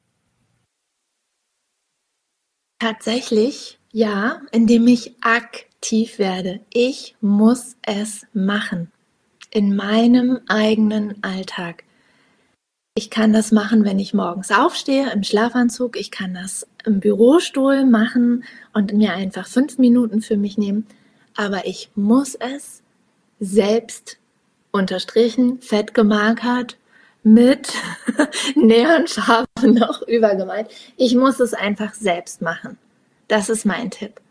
[2.79, 6.59] Tatsächlich ja, indem ich aktiv werde.
[6.71, 8.91] Ich muss es machen.
[9.49, 11.83] In meinem eigenen Alltag.
[12.93, 15.97] Ich kann das machen, wenn ich morgens aufstehe im Schlafanzug.
[15.97, 18.43] Ich kann das im Bürostuhl machen
[18.73, 20.85] und mir einfach fünf Minuten für mich nehmen.
[21.35, 22.83] Aber ich muss es
[23.39, 24.17] selbst
[24.71, 26.77] unterstrichen, fett gemarkert,
[27.23, 27.73] mit
[28.55, 30.69] Neonfarben noch übergemalt.
[30.95, 32.77] Ich muss es einfach selbst machen.
[33.27, 34.21] Das ist mein Tipp.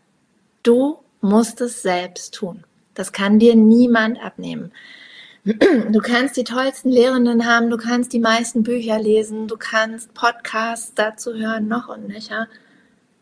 [0.63, 2.63] Du musst es selbst tun.
[2.95, 4.71] Das kann dir niemand abnehmen.
[5.91, 10.93] Du kannst die tollsten Lehrenden haben, du kannst die meisten Bücher lesen, du kannst Podcasts
[10.93, 12.49] dazu hören, noch und nöcher.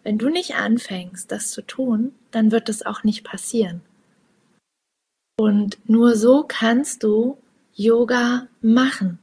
[0.02, 3.82] Wenn du nicht anfängst, das zu tun, dann wird es auch nicht passieren.
[5.38, 7.38] Und nur so kannst du
[7.74, 9.20] Yoga machen,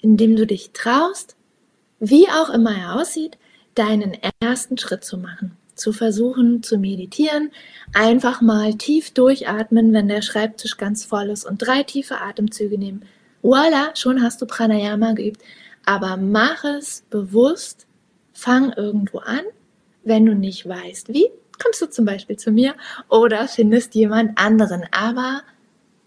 [0.00, 1.36] indem du dich traust,
[1.98, 3.36] wie auch immer er aussieht,
[3.74, 7.52] deinen ersten Schritt zu machen zu versuchen zu meditieren,
[7.92, 13.04] einfach mal tief durchatmen, wenn der Schreibtisch ganz voll ist und drei tiefe Atemzüge nehmen.
[13.42, 15.42] Voila, schon hast du Pranayama geübt.
[15.84, 17.86] Aber mach es bewusst,
[18.32, 19.42] fang irgendwo an.
[20.02, 21.28] Wenn du nicht weißt, wie,
[21.62, 22.74] kommst du zum Beispiel zu mir
[23.08, 24.84] oder findest jemand anderen.
[24.90, 25.42] Aber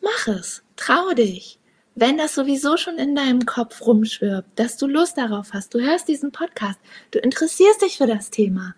[0.02, 1.60] mach es, trau dich.
[1.96, 6.08] Wenn das sowieso schon in deinem Kopf rumschwirbt, dass du Lust darauf hast, du hörst
[6.08, 6.80] diesen Podcast,
[7.12, 8.76] du interessierst dich für das Thema.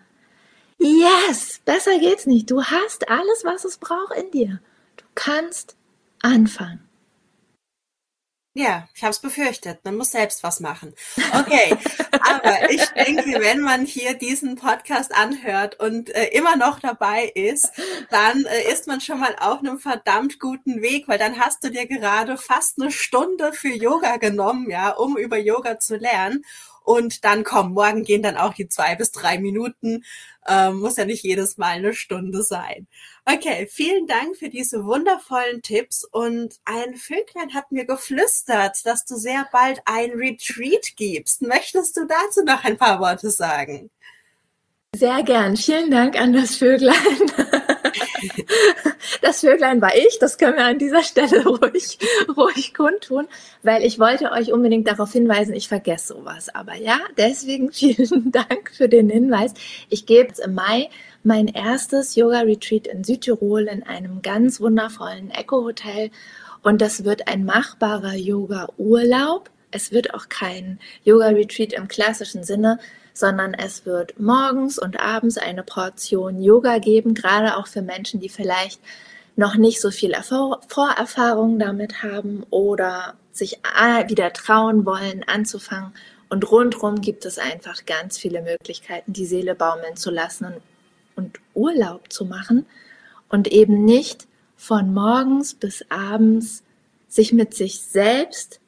[0.78, 2.50] Yes, besser geht's nicht.
[2.50, 4.60] Du hast alles, was es braucht in dir.
[4.96, 5.76] Du kannst
[6.22, 6.80] anfangen.
[8.54, 9.82] Ja, ich habe es befürchtet.
[9.82, 10.94] Man muss selbst was machen.
[11.32, 11.74] Okay,
[12.20, 17.70] aber ich denke, wenn man hier diesen Podcast anhört und äh, immer noch dabei ist,
[18.10, 21.70] dann äh, ist man schon mal auf einem verdammt guten Weg, weil dann hast du
[21.70, 26.44] dir gerade fast eine Stunde für Yoga genommen, ja, um über Yoga zu lernen.
[26.84, 30.04] Und dann komm, morgen gehen dann auch die zwei bis drei Minuten.
[30.46, 32.86] Ähm, muss ja nicht jedes Mal eine Stunde sein.
[33.24, 36.04] Okay, vielen Dank für diese wundervollen Tipps.
[36.04, 41.42] Und ein Vöglein hat mir geflüstert, dass du sehr bald ein Retreat gibst.
[41.42, 43.90] Möchtest du dazu noch ein paar Worte sagen?
[44.94, 45.56] Sehr gern.
[45.56, 46.94] Vielen Dank an das Vöglein.
[49.20, 51.98] Das Vöglein war ich, das können wir an dieser Stelle ruhig,
[53.02, 53.28] kundtun,
[53.62, 56.48] weil ich wollte euch unbedingt darauf hinweisen, ich vergesse sowas.
[56.54, 59.52] Aber ja, deswegen vielen Dank für den Hinweis.
[59.88, 60.88] Ich gebe jetzt im Mai
[61.22, 66.10] mein erstes Yoga-Retreat in Südtirol in einem ganz wundervollen Eco-Hotel
[66.62, 69.50] und das wird ein machbarer Yoga-Urlaub.
[69.70, 72.78] Es wird auch kein Yoga-Retreat im klassischen Sinne,
[73.14, 78.28] sondern es wird morgens und abends eine Portion Yoga geben, gerade auch für Menschen, die
[78.28, 78.80] vielleicht
[79.36, 83.60] noch nicht so viel Vorerfahrung damit haben oder sich
[84.06, 85.92] wieder trauen wollen, anzufangen.
[86.28, 90.54] Und rundherum gibt es einfach ganz viele Möglichkeiten, die Seele baumeln zu lassen
[91.16, 92.66] und Urlaub zu machen
[93.28, 94.26] und eben nicht
[94.56, 96.62] von morgens bis abends
[97.08, 98.60] sich mit sich selbst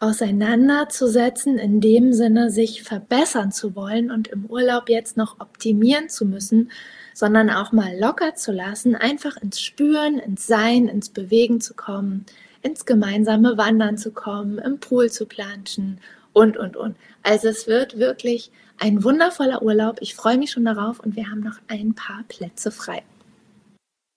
[0.00, 6.26] auseinanderzusetzen, in dem Sinne, sich verbessern zu wollen und im Urlaub jetzt noch optimieren zu
[6.26, 6.72] müssen,
[7.14, 12.26] sondern auch mal locker zu lassen, einfach ins Spüren, ins Sein, ins Bewegen zu kommen,
[12.62, 16.00] ins gemeinsame Wandern zu kommen, im Pool zu planschen
[16.32, 16.96] und, und, und.
[17.22, 19.98] Also es wird wirklich ein wundervoller Urlaub.
[20.00, 23.02] Ich freue mich schon darauf und wir haben noch ein paar Plätze frei.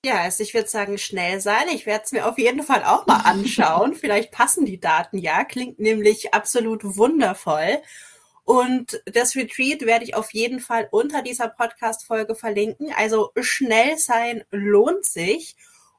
[0.05, 1.63] Ja, also ich würde sagen, schnell sein.
[1.73, 3.93] Ich werde es mir auf jeden Fall auch mal anschauen.
[3.99, 5.43] Vielleicht passen die Daten ja.
[5.43, 7.81] Klingt nämlich absolut wundervoll.
[8.45, 12.89] Und das Retreat werde ich auf jeden Fall unter dieser Podcast-Folge verlinken.
[12.95, 15.55] Also schnell sein lohnt sich.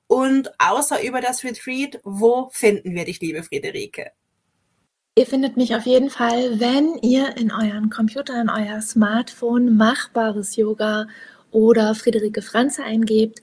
[0.07, 4.13] Und außer über das Retreat, wo finden wir dich, liebe Friederike?
[5.19, 10.55] Ihr findet mich auf jeden Fall, wenn ihr in euren Computer, in euer Smartphone machbares
[10.55, 11.09] Yoga
[11.51, 13.43] oder Friederike Franze eingebt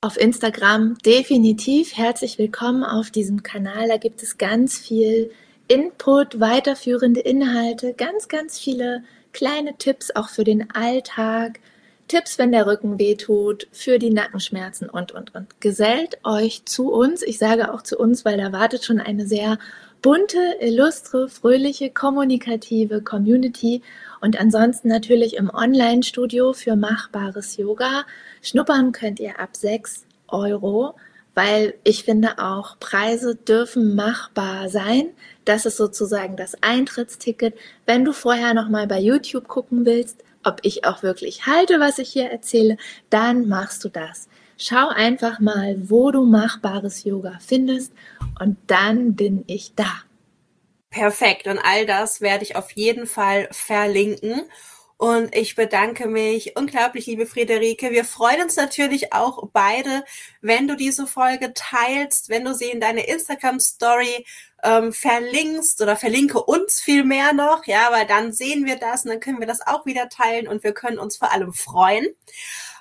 [0.00, 3.88] auf Instagram definitiv herzlich willkommen auf diesem Kanal.
[3.88, 5.32] Da gibt es ganz viel
[5.68, 11.60] Input, weiterführende Inhalte, ganz, ganz viele kleine Tipps auch für den Alltag,
[12.08, 15.60] Tipps, wenn der Rücken wehtut, für die Nackenschmerzen und, und, und.
[15.60, 17.22] Gesellt euch zu uns.
[17.22, 19.58] Ich sage auch zu uns, weil da wartet schon eine sehr
[20.00, 23.82] bunte, illustre, fröhliche, kommunikative Community
[24.20, 28.04] und ansonsten natürlich im Online-Studio für machbares Yoga.
[28.42, 30.94] Schnuppern könnt ihr ab 6 Euro,
[31.34, 35.10] weil ich finde auch Preise dürfen machbar sein.
[35.48, 37.56] Das ist sozusagen das Eintrittsticket.
[37.86, 42.10] Wenn du vorher nochmal bei YouTube gucken willst, ob ich auch wirklich halte, was ich
[42.10, 42.76] hier erzähle,
[43.08, 44.28] dann machst du das.
[44.58, 47.94] Schau einfach mal, wo du machbares Yoga findest
[48.38, 49.90] und dann bin ich da.
[50.90, 51.46] Perfekt.
[51.46, 54.42] Und all das werde ich auf jeden Fall verlinken.
[54.98, 57.92] Und ich bedanke mich unglaublich, liebe Friederike.
[57.92, 60.04] Wir freuen uns natürlich auch beide,
[60.42, 64.26] wenn du diese Folge teilst, wenn du sie in deine Instagram Story
[64.62, 69.10] ähm, verlinkst oder verlinke uns viel mehr noch, ja, weil dann sehen wir das und
[69.10, 72.06] dann können wir das auch wieder teilen und wir können uns vor allem freuen.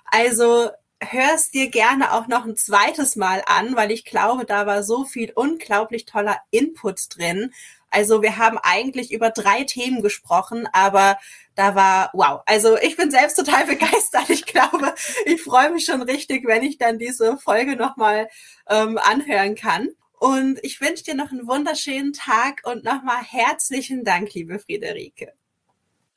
[0.05, 0.69] Also
[1.01, 5.05] hörst dir gerne auch noch ein zweites Mal an, weil ich glaube, da war so
[5.05, 7.53] viel unglaublich toller Input drin.
[7.89, 11.17] Also wir haben eigentlich über drei Themen gesprochen, aber
[11.55, 12.41] da war wow.
[12.45, 14.30] Also ich bin selbst total begeistert.
[14.30, 14.93] Ich glaube,
[15.25, 18.28] ich freue mich schon richtig, wenn ich dann diese Folge nochmal
[18.67, 19.89] ähm, anhören kann.
[20.20, 25.34] Und ich wünsche dir noch einen wunderschönen Tag und nochmal herzlichen Dank, liebe Friederike.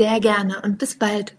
[0.01, 1.37] Sehr gerne und bis bald.